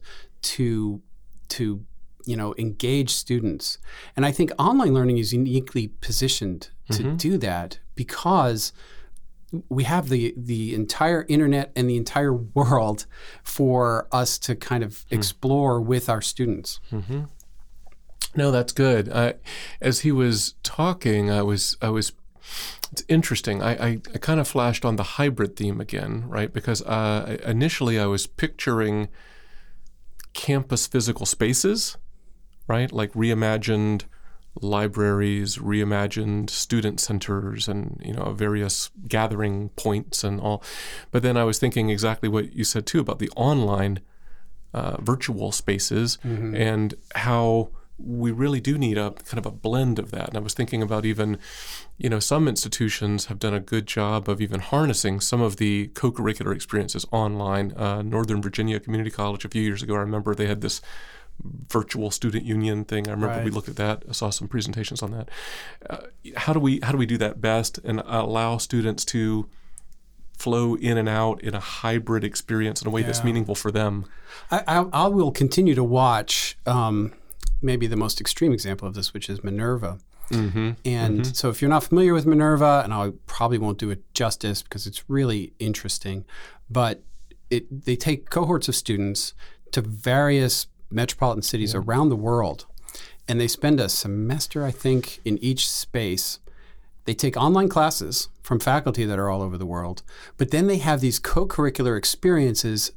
to 0.53 1.01
to 1.49 1.85
you 2.25 2.35
know 2.37 2.53
engage 2.57 3.09
students. 3.11 3.77
And 4.15 4.25
I 4.25 4.31
think 4.31 4.51
online 4.57 4.93
learning 4.93 5.17
is 5.17 5.33
uniquely 5.33 5.87
positioned 6.01 6.69
to 6.91 7.03
Mhm. 7.03 7.17
do 7.17 7.37
that 7.37 7.79
because 7.95 8.71
we 9.69 9.83
have 9.83 10.09
the 10.09 10.33
the 10.37 10.73
entire 10.73 11.25
internet 11.29 11.71
and 11.75 11.89
the 11.89 11.97
entire 11.97 12.33
world 12.55 13.05
for 13.43 14.07
us 14.11 14.37
to 14.39 14.55
kind 14.55 14.83
of 14.83 15.05
explore 15.11 15.79
with 15.81 16.09
our 16.09 16.21
students. 16.21 16.79
hmm 16.89 17.23
No, 18.35 18.49
that's 18.51 18.73
good. 18.73 19.09
I, 19.11 19.35
as 19.79 19.99
he 19.99 20.11
was 20.11 20.55
talking, 20.63 21.29
I 21.29 21.41
was 21.43 21.77
I 21.81 21.89
was. 21.89 22.13
It's 22.91 23.03
interesting. 23.07 23.61
I, 23.61 23.71
I, 23.87 23.89
I 24.13 24.17
kind 24.19 24.39
of 24.39 24.47
flashed 24.47 24.85
on 24.85 24.95
the 24.97 25.03
hybrid 25.17 25.55
theme 25.55 25.79
again, 25.81 26.25
right? 26.27 26.51
Because 26.53 26.81
uh, 26.83 27.37
initially 27.45 27.99
I 27.99 28.05
was 28.05 28.27
picturing 28.27 29.07
campus 30.33 30.87
physical 30.87 31.25
spaces, 31.25 31.97
right? 32.67 32.91
Like 32.91 33.11
reimagined 33.13 34.03
libraries, 34.61 35.57
reimagined 35.57 36.49
student 36.49 36.99
centers, 36.99 37.67
and 37.67 37.99
you 38.05 38.13
know 38.13 38.33
various 38.33 38.91
gathering 39.07 39.69
points 39.69 40.23
and 40.23 40.39
all. 40.39 40.63
But 41.11 41.23
then 41.23 41.37
I 41.37 41.43
was 41.43 41.59
thinking 41.59 41.89
exactly 41.89 42.29
what 42.29 42.53
you 42.53 42.63
said 42.63 42.85
too 42.85 42.99
about 42.99 43.19
the 43.19 43.29
online 43.35 43.99
uh, 44.73 44.97
virtual 45.01 45.51
spaces 45.51 46.17
Mhm. 46.23 46.55
and 46.57 46.95
how 47.15 47.69
we 47.97 48.31
really 48.31 48.59
do 48.59 48.77
need 48.77 48.97
a 48.97 49.11
kind 49.11 49.37
of 49.37 49.45
a 49.45 49.51
blend 49.51 49.99
of 49.99 50.11
that. 50.11 50.29
And 50.29 50.37
I 50.37 50.41
was 50.41 50.53
thinking 50.53 50.81
about 50.81 51.05
even, 51.05 51.37
you 51.97 52.09
know, 52.09 52.19
some 52.19 52.47
institutions 52.47 53.25
have 53.25 53.39
done 53.39 53.53
a 53.53 53.59
good 53.59 53.85
job 53.85 54.27
of 54.27 54.41
even 54.41 54.59
harnessing 54.59 55.19
some 55.19 55.41
of 55.41 55.57
the 55.57 55.87
co-curricular 55.89 56.53
experiences 56.53 57.05
online. 57.11 57.71
Uh, 57.73 58.01
Northern 58.01 58.41
Virginia 58.41 58.79
Community 58.79 59.11
College 59.11 59.45
a 59.45 59.49
few 59.49 59.61
years 59.61 59.83
ago, 59.83 59.95
I 59.95 59.99
remember 59.99 60.33
they 60.33 60.47
had 60.47 60.61
this 60.61 60.81
virtual 61.43 62.11
student 62.11 62.45
union 62.45 62.85
thing. 62.85 63.07
I 63.07 63.11
remember 63.11 63.43
we 63.43 63.51
looked 63.51 63.69
at 63.69 63.75
that. 63.77 64.03
I 64.07 64.11
saw 64.11 64.29
some 64.29 64.47
presentations 64.47 65.01
on 65.01 65.11
that. 65.11 65.29
Uh, 65.89 65.97
how 66.35 66.53
do 66.53 66.59
we 66.59 66.79
how 66.83 66.91
do 66.91 66.97
we 66.97 67.05
do 67.05 67.17
that 67.17 67.41
best 67.41 67.79
and 67.79 68.01
allow 68.05 68.57
students 68.57 69.03
to 69.05 69.49
flow 70.37 70.75
in 70.75 70.97
and 70.97 71.09
out 71.09 71.41
in 71.41 71.55
a 71.55 71.59
hybrid 71.59 72.23
experience 72.23 72.81
in 72.81 72.87
a 72.87 72.91
way 72.91 73.01
that's 73.01 73.23
meaningful 73.23 73.55
for 73.55 73.71
them? 73.71 74.05
I, 74.51 74.63
I, 74.67 74.85
I 74.93 75.07
will 75.07 75.31
continue 75.31 75.75
to 75.75 75.83
watch 75.83 76.57
um, 76.65 77.13
maybe 77.63 77.87
the 77.87 77.97
most 77.97 78.19
extreme 78.21 78.51
example 78.51 78.87
of 78.87 78.93
this, 78.93 79.13
which 79.13 79.29
is 79.29 79.43
Minerva. 79.43 79.99
Mm-hmm. 80.29 80.71
And 80.85 81.35
so, 81.35 81.49
if 81.49 81.61
you're 81.61 81.69
not 81.69 81.83
familiar 81.83 82.13
with 82.13 82.25
Minerva, 82.25 82.81
and 82.83 82.93
I 82.93 83.11
probably 83.27 83.57
won't 83.57 83.77
do 83.77 83.89
it 83.89 84.01
justice 84.13 84.61
because 84.61 84.87
it's 84.87 85.09
really 85.09 85.53
interesting, 85.59 86.25
but 86.69 87.03
it, 87.49 87.85
they 87.85 87.95
take 87.95 88.29
cohorts 88.29 88.67
of 88.67 88.75
students 88.75 89.33
to 89.71 89.81
various 89.81 90.67
metropolitan 90.89 91.41
cities 91.41 91.75
around 91.75 92.09
the 92.09 92.15
world, 92.15 92.65
and 93.27 93.39
they 93.39 93.47
spend 93.47 93.79
a 93.79 93.89
semester, 93.89 94.63
I 94.63 94.71
think, 94.71 95.19
in 95.25 95.37
each 95.39 95.69
space. 95.69 96.39
They 97.05 97.13
take 97.13 97.35
online 97.35 97.67
classes 97.67 98.29
from 98.41 98.59
faculty 98.59 99.03
that 99.05 99.19
are 99.19 99.29
all 99.29 99.41
over 99.41 99.57
the 99.57 99.65
world, 99.65 100.03
but 100.37 100.51
then 100.51 100.67
they 100.67 100.77
have 100.77 101.01
these 101.01 101.19
co-curricular 101.19 101.97
experiences 101.97 102.91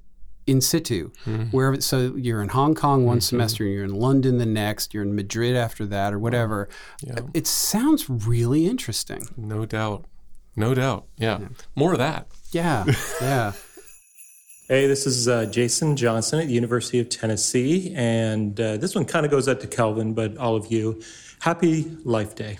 in 0.46 0.60
situ, 0.60 1.10
wherever. 1.50 1.80
So 1.80 2.14
you're 2.16 2.42
in 2.42 2.50
Hong 2.50 2.74
Kong 2.74 3.04
one 3.04 3.20
semester, 3.20 3.64
and 3.64 3.72
you're 3.72 3.84
in 3.84 3.94
London 3.94 4.38
the 4.38 4.46
next, 4.46 4.94
you're 4.94 5.02
in 5.02 5.14
Madrid 5.14 5.56
after 5.56 5.86
that, 5.86 6.12
or 6.12 6.18
whatever. 6.18 6.68
Yeah. 7.02 7.20
It 7.34 7.46
sounds 7.46 8.08
really 8.08 8.66
interesting. 8.66 9.28
No 9.36 9.66
doubt. 9.66 10.04
No 10.54 10.74
doubt. 10.74 11.06
Yeah. 11.16 11.40
More 11.74 11.92
of 11.92 11.98
that. 11.98 12.28
Yeah, 12.52 12.84
yeah. 13.20 13.52
Hey, 14.68 14.88
this 14.88 15.06
is 15.06 15.28
uh, 15.28 15.44
Jason 15.44 15.94
Johnson 15.94 16.40
at 16.40 16.48
the 16.48 16.52
University 16.52 16.98
of 16.98 17.08
Tennessee, 17.08 17.92
and 17.94 18.60
uh, 18.60 18.76
this 18.78 18.96
one 18.96 19.04
kind 19.04 19.24
of 19.24 19.30
goes 19.30 19.48
out 19.48 19.60
to 19.60 19.68
Kelvin, 19.68 20.12
but 20.12 20.36
all 20.38 20.56
of 20.56 20.72
you, 20.72 21.00
happy 21.38 21.84
Life 22.02 22.34
Day. 22.34 22.58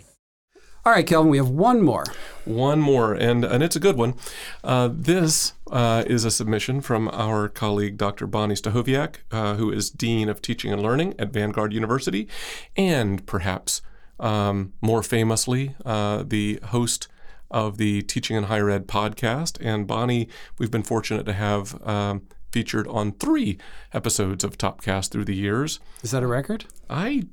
All 0.87 0.93
right, 0.93 1.05
Kelvin, 1.05 1.33
we 1.33 1.37
have 1.39 1.49
one 1.49 1.83
more. 1.83 2.05
One 2.45 2.81
more, 2.81 3.13
and, 3.13 3.45
and 3.45 3.61
it's 3.61 3.75
a 3.75 3.81
good 3.81 3.97
one. 3.97 4.15
Uh, 4.63 4.89
this 4.93 5.53
uh, 5.73 6.05
is 6.07 6.25
a 6.25 6.31
submission 6.31 6.81
from 6.81 7.09
our 7.09 7.49
colleague, 7.49 7.97
Dr. 7.97 8.29
Bonni 8.29 8.55
Stachowiak, 8.55 9.17
uh, 9.33 9.57
who 9.57 9.73
is 9.73 9.91
Dean 9.91 10.29
of 10.29 10.41
Teaching 10.41 10.73
and 10.73 10.81
Learning 10.81 11.13
at 11.19 11.33
Vanguard 11.33 11.73
University, 11.73 12.29
and 12.77 13.27
perhaps 13.27 13.83
um, 14.21 14.75
more 14.81 15.03
famously, 15.03 15.75
uh, 15.85 16.23
the 16.25 16.61
host 16.67 17.09
of 17.51 17.79
the 17.79 18.03
Teaching 18.03 18.37
in 18.37 18.45
Higher 18.45 18.71
Ed 18.71 18.87
podcast. 18.87 19.59
And 19.61 19.89
Bonni, 19.89 20.29
we've 20.57 20.71
been 20.71 20.85
fortunate 20.85 21.27
to 21.27 21.33
have 21.33 21.85
um, 21.85 22.29
featured 22.57 22.89
on 22.89 23.13
three 23.13 23.59
episodes 23.93 24.43
of 24.43 24.57
Topcast 24.57 25.11
through 25.11 25.27
the 25.27 25.35
years. 25.35 25.79
Is 26.03 26.11
that 26.13 26.23
a 26.23 26.27
record? 26.27 26.65
I 26.89 27.25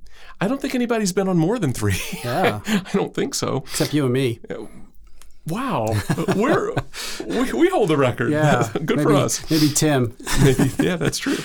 I 0.42 0.50
don't 0.50 0.60
think 0.60 0.76
anybody's 0.76 1.14
been 1.14 1.30
on 1.30 1.38
more 1.38 1.58
than 1.58 1.72
three. 1.72 2.02
Yeah. 2.26 2.60
I 2.68 2.92
don't 2.92 3.16
think 3.16 3.34
so. 3.34 3.60
Except 3.60 3.94
you 3.94 4.04
and 4.04 4.12
me. 4.12 4.42
Wow, 5.48 5.96
we're 6.36 6.74
we, 7.26 7.54
we 7.54 7.70
hold 7.70 7.90
the 7.90 7.96
record. 7.96 8.32
Yeah, 8.32 8.70
good 8.74 8.98
maybe, 8.98 9.04
for 9.04 9.14
us. 9.14 9.50
Maybe 9.50 9.70
Tim. 9.70 10.14
Maybe, 10.44 10.72
yeah, 10.80 10.98
that's 10.98 11.18
true. 11.18 11.38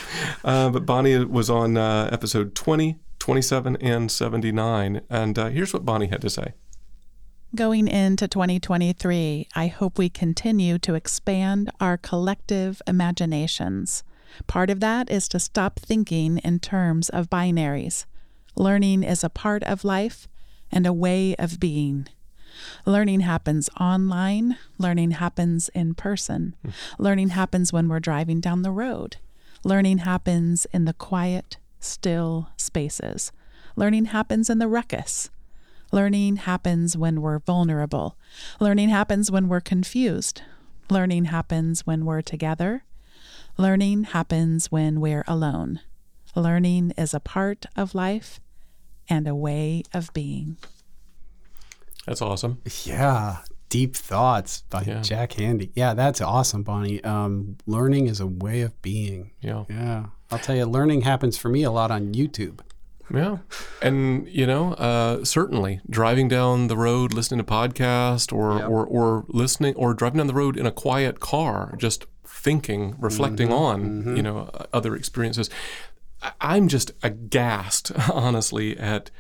Uh, 0.43 0.71
but 0.71 0.85
Bonni 0.85 1.25
was 1.25 1.49
on 1.49 1.77
uh, 1.77 2.09
episode 2.11 2.57
20, 2.57 2.99
27, 3.21 3.77
and 3.77 4.11
79. 4.11 5.03
And 5.09 5.39
uh, 5.39 5.51
here's 5.51 5.73
what 5.73 5.85
Bonni 5.85 6.11
had 6.11 6.21
to 6.23 6.31
say. 6.31 6.55
Going 7.55 7.89
into 7.89 8.29
2023, 8.29 9.49
I 9.55 9.67
hope 9.69 9.97
we 9.97 10.11
continue 10.11 10.79
to 10.81 10.95
expand 10.95 11.71
our 11.81 11.97
collective 11.97 12.83
imaginations. 12.87 14.05
Part 14.47 14.69
of 14.69 14.81
that 14.81 15.11
is 15.11 15.29
to 15.29 15.41
stop 15.41 15.81
thinking 15.81 16.39
in 16.39 16.61
terms 16.61 17.09
of 17.09 17.31
binaries. 17.31 18.05
Learning 18.55 19.03
is 19.03 19.25
a 19.25 19.31
part 19.31 19.63
of 19.65 19.83
life 19.83 20.29
and 20.71 20.87
a 20.87 20.93
way 20.93 21.35
of 21.37 21.59
being. 21.59 22.09
Learning 22.85 23.21
happens 23.21 23.71
online, 23.81 24.59
learning 24.77 25.13
happens 25.13 25.71
in 25.71 25.95
person, 25.95 26.55
hmm. 26.63 26.71
learning 26.99 27.31
happens 27.31 27.73
when 27.73 27.89
we're 27.89 27.99
driving 27.99 28.41
down 28.41 28.61
the 28.61 28.71
road, 28.71 29.17
learning 29.65 29.99
happens 29.99 30.67
in 30.67 30.85
the 30.85 30.93
quiet, 30.93 31.57
still 31.81 32.51
spaces, 32.59 33.33
learning 33.75 34.07
happens 34.07 34.51
in 34.51 34.59
the 34.59 34.69
ruckus. 34.69 35.31
Learning 35.91 36.37
happens 36.37 36.97
when 36.97 37.23
we're 37.23 37.39
vulnerable. 37.39 38.17
Learning 38.61 38.89
happens 38.91 39.31
when 39.31 39.49
we're 39.49 39.61
confused. 39.61 40.43
Learning 40.91 41.27
happens 41.27 41.87
when 41.87 42.05
we're 42.05 42.23
together. 42.23 42.85
Learning 43.57 44.05
happens 44.05 44.71
when 44.71 45.01
we're 45.01 45.25
alone. 45.27 45.81
Learning 46.35 46.93
is 46.97 47.15
a 47.15 47.21
part 47.21 47.67
of 47.77 47.95
life 47.95 48.39
and 49.09 49.27
a 49.27 49.35
way 49.35 49.83
of 49.95 50.13
being. 50.13 50.57
That's 52.07 52.23
awesome. 52.23 52.61
Yeah. 52.85 53.39
Deep 53.69 53.97
Thoughts 53.97 54.63
by 54.71 54.83
Yeah. 54.83 55.03
Jack 55.03 55.33
Handey. 55.33 55.71
Yeah, 55.75 55.93
that's 55.95 56.21
awesome, 56.21 56.65
Bonni. 56.65 57.05
Um, 57.05 57.57
learning 57.67 58.07
is 58.07 58.21
a 58.21 58.27
way 58.27 58.63
of 58.63 58.81
being. 58.81 59.33
Yeah. 59.43 59.65
Yeah. 59.69 60.07
I'll 60.31 60.39
tell 60.39 60.57
you, 60.57 60.65
learning 60.65 61.03
happens 61.03 61.37
for 61.37 61.49
me 61.49 61.63
a 61.65 61.71
lot 61.71 61.91
on 61.91 62.13
YouTube. 62.15 62.61
Yeah, 63.13 63.39
and 63.81 64.29
you 64.29 64.47
know, 64.47 64.73
uh, 64.75 65.25
certainly 65.25 65.81
driving 65.89 66.29
down 66.29 66.67
the 66.67 66.77
road, 66.77 67.15
listening 67.15 67.39
to 67.39 67.45
podcast, 67.45 68.33
or 68.33 68.59
Yep. 68.59 68.69
or 68.69 68.87
or 68.87 69.25
listening, 69.29 69.75
or 69.77 69.95
driving 69.95 70.19
down 70.19 70.27
the 70.27 70.35
road 70.35 70.57
in 70.57 70.67
a 70.67 70.71
quiet 70.71 71.19
car, 71.21 71.75
just 71.79 72.07
thinking, 72.27 72.95
reflecting 72.99 73.53
on 73.53 74.17
you 74.17 74.23
know 74.23 74.51
uh, 74.55 74.67
other 74.73 74.95
experiences. 74.95 75.49
I'm 76.41 76.69
just 76.69 76.91
aghast, 77.03 77.93
honestly, 78.13 78.77
at 78.77 79.11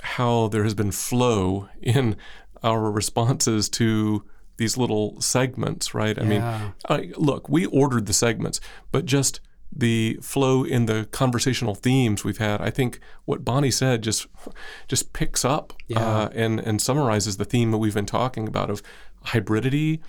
how 0.00 0.48
there 0.48 0.64
has 0.64 0.74
been 0.74 0.90
flow 0.90 1.68
in 1.82 2.16
our 2.62 2.90
responses 2.90 3.68
to 3.70 4.24
these 4.56 4.76
little 4.76 5.20
segments, 5.20 5.94
right? 5.94 6.18
I 6.18 6.24
mean, 6.24 6.42
I, 6.88 7.12
look, 7.16 7.48
we 7.48 7.64
ordered 7.66 8.06
the 8.06 8.12
segments, 8.12 8.60
but 8.92 9.04
just 9.06 9.40
the 9.72 10.18
flow 10.20 10.64
in 10.64 10.86
the 10.86 11.06
conversational 11.12 11.74
themes 11.74 12.24
we've 12.24 12.38
had, 12.38 12.60
I 12.60 12.70
think 12.70 12.98
what 13.24 13.44
Bonni 13.44 13.72
said 13.72 14.02
just 14.02 14.26
just 14.88 15.12
picks 15.12 15.44
up 15.44 15.72
uh, 15.94 16.28
and 16.34 16.58
and 16.60 16.80
summarizes 16.82 17.36
the 17.36 17.44
theme 17.44 17.70
that 17.70 17.78
we've 17.78 17.94
been 17.94 18.06
talking 18.06 18.48
about 18.48 18.68
of 18.70 18.82
hybridity 19.26 20.00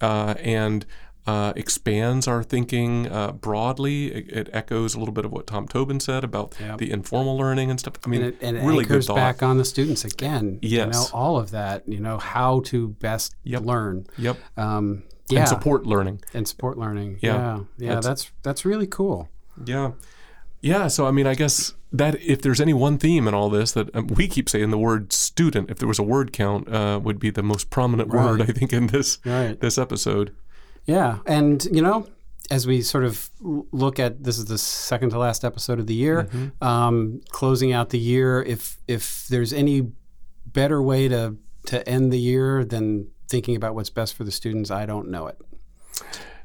uh, 0.00 0.34
and 0.38 0.86
uh, 1.26 1.52
expands 1.56 2.26
our 2.26 2.42
thinking 2.42 3.06
uh, 3.08 3.32
broadly. 3.32 4.06
It, 4.12 4.28
it 4.30 4.50
echoes 4.52 4.94
a 4.94 4.98
little 4.98 5.12
bit 5.12 5.24
of 5.26 5.32
what 5.32 5.46
Tom 5.46 5.68
Tobin 5.68 6.00
said 6.00 6.24
about 6.24 6.56
the 6.78 6.90
informal 6.90 7.36
learning 7.36 7.70
and 7.70 7.78
stuff. 7.78 7.94
I 8.06 8.08
mean, 8.08 8.22
and 8.22 8.32
it, 8.34 8.38
and 8.40 8.56
it 8.56 8.60
really 8.60 8.84
good 8.84 8.92
anchors 8.92 9.06
thought. 9.08 9.16
back 9.16 9.42
on 9.42 9.58
the 9.58 9.64
students 9.64 10.04
again. 10.06 10.58
You 10.62 10.78
know, 10.78 10.84
Yes. 10.86 11.10
all 11.12 11.36
of 11.38 11.50
that. 11.50 11.86
You 11.86 12.00
know, 12.00 12.16
how 12.18 12.60
to 12.66 12.88
best 12.88 13.34
learn. 13.44 14.06
Yep. 14.16 14.38
Um, 14.56 15.02
yeah. 15.30 15.40
And 15.40 15.48
support 15.48 15.86
learning. 15.86 16.20
And 16.34 16.46
support 16.48 16.78
learning. 16.78 17.18
Yeah. 17.20 17.34
Yeah. 17.36 17.58
Yeah. 17.78 17.94
That's- 18.00 18.30
that's 18.42 18.64
really 18.64 18.86
cool. 18.86 19.28
Yeah. 19.64 19.92
Yeah. 20.60 20.88
So, 20.88 21.06
I 21.06 21.10
mean, 21.10 21.26
I 21.26 21.34
guess 21.34 21.74
that 21.92 22.20
if 22.20 22.42
there's 22.42 22.60
any 22.60 22.74
one 22.74 22.98
theme 22.98 23.26
in 23.28 23.34
all 23.34 23.48
this 23.48 23.72
that 23.72 23.94
um, 23.94 24.06
we 24.08 24.28
keep 24.28 24.48
saying 24.48 24.70
the 24.70 24.78
word 24.78 25.12
student, 25.12 25.70
if 25.70 25.78
there 25.78 25.88
was 25.88 25.98
a 25.98 26.02
word 26.02 26.32
count, 26.32 26.68
uh, 26.68 27.00
would 27.02 27.18
be 27.18 27.30
the 27.30 27.42
most 27.42 27.70
prominent 27.70 28.08
word, 28.10 28.42
I 28.42 28.46
think, 28.46 28.72
in 28.72 28.88
this, 28.88 29.18
Right. 29.24 29.58
this 29.60 29.78
episode. 29.78 30.34
Yeah, 30.86 31.18
and 31.26 31.64
you 31.70 31.82
know, 31.82 32.06
as 32.50 32.66
we 32.66 32.80
sort 32.82 33.04
of 33.04 33.30
look 33.40 33.98
at 33.98 34.24
this 34.24 34.38
is 34.38 34.46
the 34.46 34.56
second 34.58 35.10
to 35.10 35.18
last 35.18 35.44
episode 35.44 35.78
of 35.78 35.86
the 35.86 35.94
year, 35.94 36.24
Mm-hmm. 36.24 36.64
um, 36.64 37.20
closing 37.28 37.72
out 37.72 37.90
the 37.90 37.98
year. 37.98 38.42
If 38.42 38.78
if 38.88 39.26
there's 39.28 39.52
any 39.52 39.92
better 40.46 40.82
way 40.82 41.08
to 41.08 41.36
to 41.66 41.86
end 41.88 42.10
the 42.12 42.18
year 42.18 42.64
than 42.64 43.08
thinking 43.28 43.56
about 43.56 43.74
what's 43.74 43.90
best 43.90 44.14
for 44.14 44.24
the 44.24 44.30
students, 44.30 44.70
I 44.70 44.86
don't 44.86 45.08
know 45.08 45.26
it. 45.26 45.38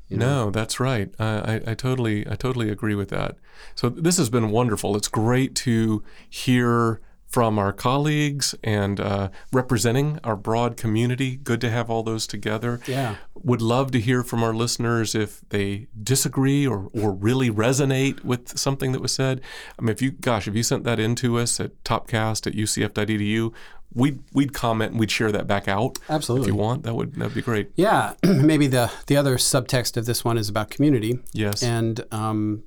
No, 0.10 0.52
that's 0.52 0.80
right. 0.80 1.14
I, 1.18 1.26
I, 1.26 1.62
I 1.72 1.74
totally, 1.74 2.28
I 2.28 2.36
totally 2.36 2.70
agree 2.70 2.94
with 2.94 3.10
that. 3.10 3.38
So 3.74 3.90
this 3.90 4.18
has 4.18 4.30
been 4.30 4.52
wonderful. 4.52 4.96
It's 4.96 5.08
great 5.08 5.56
to 5.56 6.04
hear 6.30 7.02
from 7.34 7.58
our 7.58 7.74
colleagues 7.74 8.54
and 8.64 9.00
uh, 9.00 9.30
representing 9.52 10.20
our 10.24 10.36
broad 10.36 10.78
community. 10.78 11.38
Good 11.38 11.62
to 11.62 11.72
have 11.72 11.90
all 11.90 12.04
those 12.04 12.28
together. 12.28 12.80
Yeah. 12.86 13.16
Would 13.34 13.62
love 13.62 13.90
to 13.94 14.00
hear 14.00 14.22
from 14.22 14.44
our 14.44 14.54
listeners 14.54 15.16
if 15.16 15.42
they 15.50 15.88
disagree 16.04 16.68
or, 16.68 16.92
or 16.94 17.12
really 17.12 17.50
resonate 17.50 18.24
with 18.24 18.56
something 18.56 18.92
that 18.92 19.02
was 19.02 19.14
said. 19.14 19.42
I 19.80 19.82
mean, 19.82 19.90
if 19.90 20.00
you, 20.00 20.12
gosh, 20.12 20.48
if 20.48 20.56
you 20.56 20.62
sent 20.62 20.84
that 20.84 21.00
in 21.00 21.16
to 21.16 21.40
us 21.40 21.60
at 21.60 21.84
topcast 21.84 22.46
at 22.46 22.54
ucf.edu, 22.54 23.52
we'd, 23.96 24.20
we'd 24.34 24.54
comment 24.54 24.92
and 24.92 25.00
we'd 25.00 25.12
share 25.12 25.32
that 25.32 25.48
back 25.48 25.68
out. 25.68 26.00
Absolutely. 26.10 26.50
If 26.50 26.54
you 26.54 26.60
want, 26.60 26.84
that 26.84 26.96
would, 26.96 27.16
that'd 27.16 27.34
be 27.34 27.42
great. 27.42 27.72
Yeah, 27.76 28.14
maybe 28.24 28.68
the 28.68 28.92
the 29.08 29.18
other 29.18 29.38
subtext 29.38 29.98
of 29.98 30.06
this 30.06 30.24
one 30.24 30.38
is 30.38 30.50
about 30.50 30.70
community. 30.70 31.20
Yes. 31.34 31.64
and 31.64 32.04
um, 32.12 32.64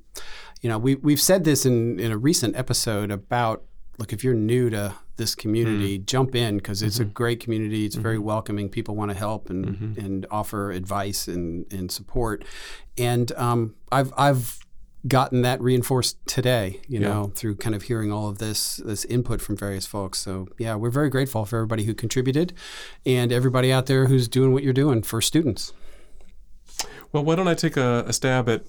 you 0.61 0.69
know 0.69 0.77
we 0.77 0.95
we've 0.95 1.21
said 1.21 1.43
this 1.43 1.65
in 1.65 1.99
in 1.99 2.11
a 2.11 2.17
recent 2.17 2.55
episode 2.55 3.11
about 3.11 3.63
look 3.97 4.13
if 4.13 4.23
you're 4.23 4.33
new 4.33 4.69
to 4.69 4.93
this 5.17 5.33
community, 5.33 5.97
jump 5.97 6.35
in 6.35 6.57
because 6.57 6.83
it's 6.83 6.99
a 6.99 7.05
great 7.05 7.39
community. 7.39 7.85
It's 7.85 7.95
very 7.95 8.19
welcoming. 8.19 8.69
People 8.69 8.95
want 8.95 9.09
to 9.09 9.17
help 9.17 9.49
and 9.49 9.97
and 9.97 10.25
offer 10.29 10.71
advice 10.71 11.27
and 11.27 11.65
and 11.73 11.91
support. 11.91 12.45
And 12.97 13.31
um, 13.33 13.75
I've 13.91 14.13
I've 14.15 14.59
gotten 15.07 15.41
that 15.43 15.61
reinforced 15.61 16.17
today, 16.25 16.79
you 16.87 16.99
Yeah. 16.99 17.07
know, 17.09 17.31
through 17.35 17.55
kind 17.55 17.75
of 17.75 17.83
hearing 17.83 18.11
all 18.11 18.27
of 18.29 18.37
this 18.39 18.77
this 18.77 19.05
input 19.05 19.41
from 19.41 19.55
various 19.57 19.85
folks. 19.85 20.19
So 20.19 20.47
yeah, 20.57 20.75
we're 20.75 20.89
very 20.89 21.09
grateful 21.09 21.45
for 21.45 21.57
everybody 21.57 21.83
who 21.85 21.93
contributed, 21.93 22.53
and 23.05 23.31
everybody 23.31 23.71
out 23.71 23.85
there 23.85 24.07
who's 24.07 24.27
doing 24.27 24.51
what 24.53 24.63
you're 24.63 24.73
doing 24.73 25.01
for 25.03 25.21
students. 25.21 25.73
Well, 27.11 27.23
why 27.23 27.35
don't 27.35 27.47
I 27.47 27.53
take 27.53 27.77
a, 27.77 28.03
a 28.07 28.13
stab 28.13 28.49
at 28.49 28.63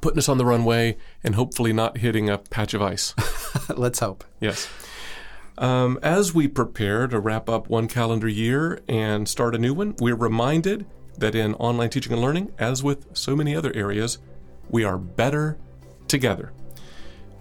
putting 0.00 0.18
us 0.18 0.28
on 0.28 0.38
the 0.38 0.44
runway 0.44 0.96
and 1.22 1.34
hopefully 1.34 1.72
not 1.72 1.98
hitting 1.98 2.28
a 2.30 2.38
patch 2.38 2.74
of 2.74 2.82
ice? 2.82 3.14
Let's 3.76 3.98
hope. 4.00 4.24
Yes. 4.40 4.68
Um, 5.56 5.98
as 6.02 6.34
we 6.34 6.48
prepare 6.48 7.06
to 7.06 7.20
wrap 7.20 7.48
up 7.48 7.68
one 7.68 7.86
calendar 7.86 8.26
year 8.28 8.80
and 8.88 9.28
start 9.28 9.54
a 9.54 9.58
new 9.58 9.72
one, 9.72 9.94
we're 10.00 10.16
reminded 10.16 10.86
that 11.18 11.36
in 11.36 11.54
online 11.54 11.90
teaching 11.90 12.12
and 12.12 12.20
learning, 12.20 12.50
as 12.58 12.82
with 12.82 13.06
so 13.16 13.36
many 13.36 13.54
other 13.54 13.72
areas, 13.74 14.18
we 14.70 14.84
are 14.84 14.98
better 14.98 15.58
together. 16.08 16.52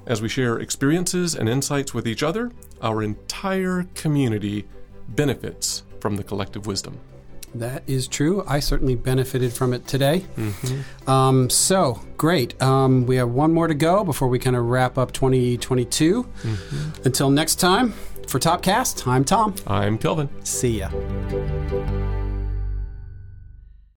As 0.06 0.22
we 0.22 0.28
share 0.30 0.60
experiences 0.60 1.34
and 1.36 1.48
insights 1.48 1.94
with 1.94 2.08
each 2.08 2.24
other, 2.24 2.52
our 2.82 3.02
entire 3.02 3.86
community 3.96 4.68
benefits 5.10 5.84
from 6.00 6.18
the 6.18 6.24
collective 6.24 6.68
wisdom. 6.68 7.00
That 7.56 7.84
is 7.88 8.08
true. 8.08 8.44
I 8.48 8.60
certainly 8.60 8.96
benefited 8.96 9.54
from 9.54 9.74
it 9.74 9.88
today. 9.88 10.26
Um, 11.06 11.50
so 11.50 12.02
great. 12.18 12.60
Um, 12.62 13.06
we 13.06 13.16
have 13.18 13.30
one 13.30 13.54
more 13.54 13.68
to 13.68 13.76
go 13.76 14.04
before 14.04 14.28
we 14.28 14.40
kind 14.40 14.56
of 14.56 14.66
wrap 14.66 14.98
up 14.98 15.12
2022. 15.14 16.28
Until 17.06 17.30
next 17.30 17.56
time, 17.56 17.94
for 18.28 18.40
Topcast, 18.40 19.06
I'm 19.08 19.24
Tom. 19.24 19.54
I'm 19.68 19.98
Kelvin. 19.98 20.30
See 20.44 20.80
ya. 20.80 21.93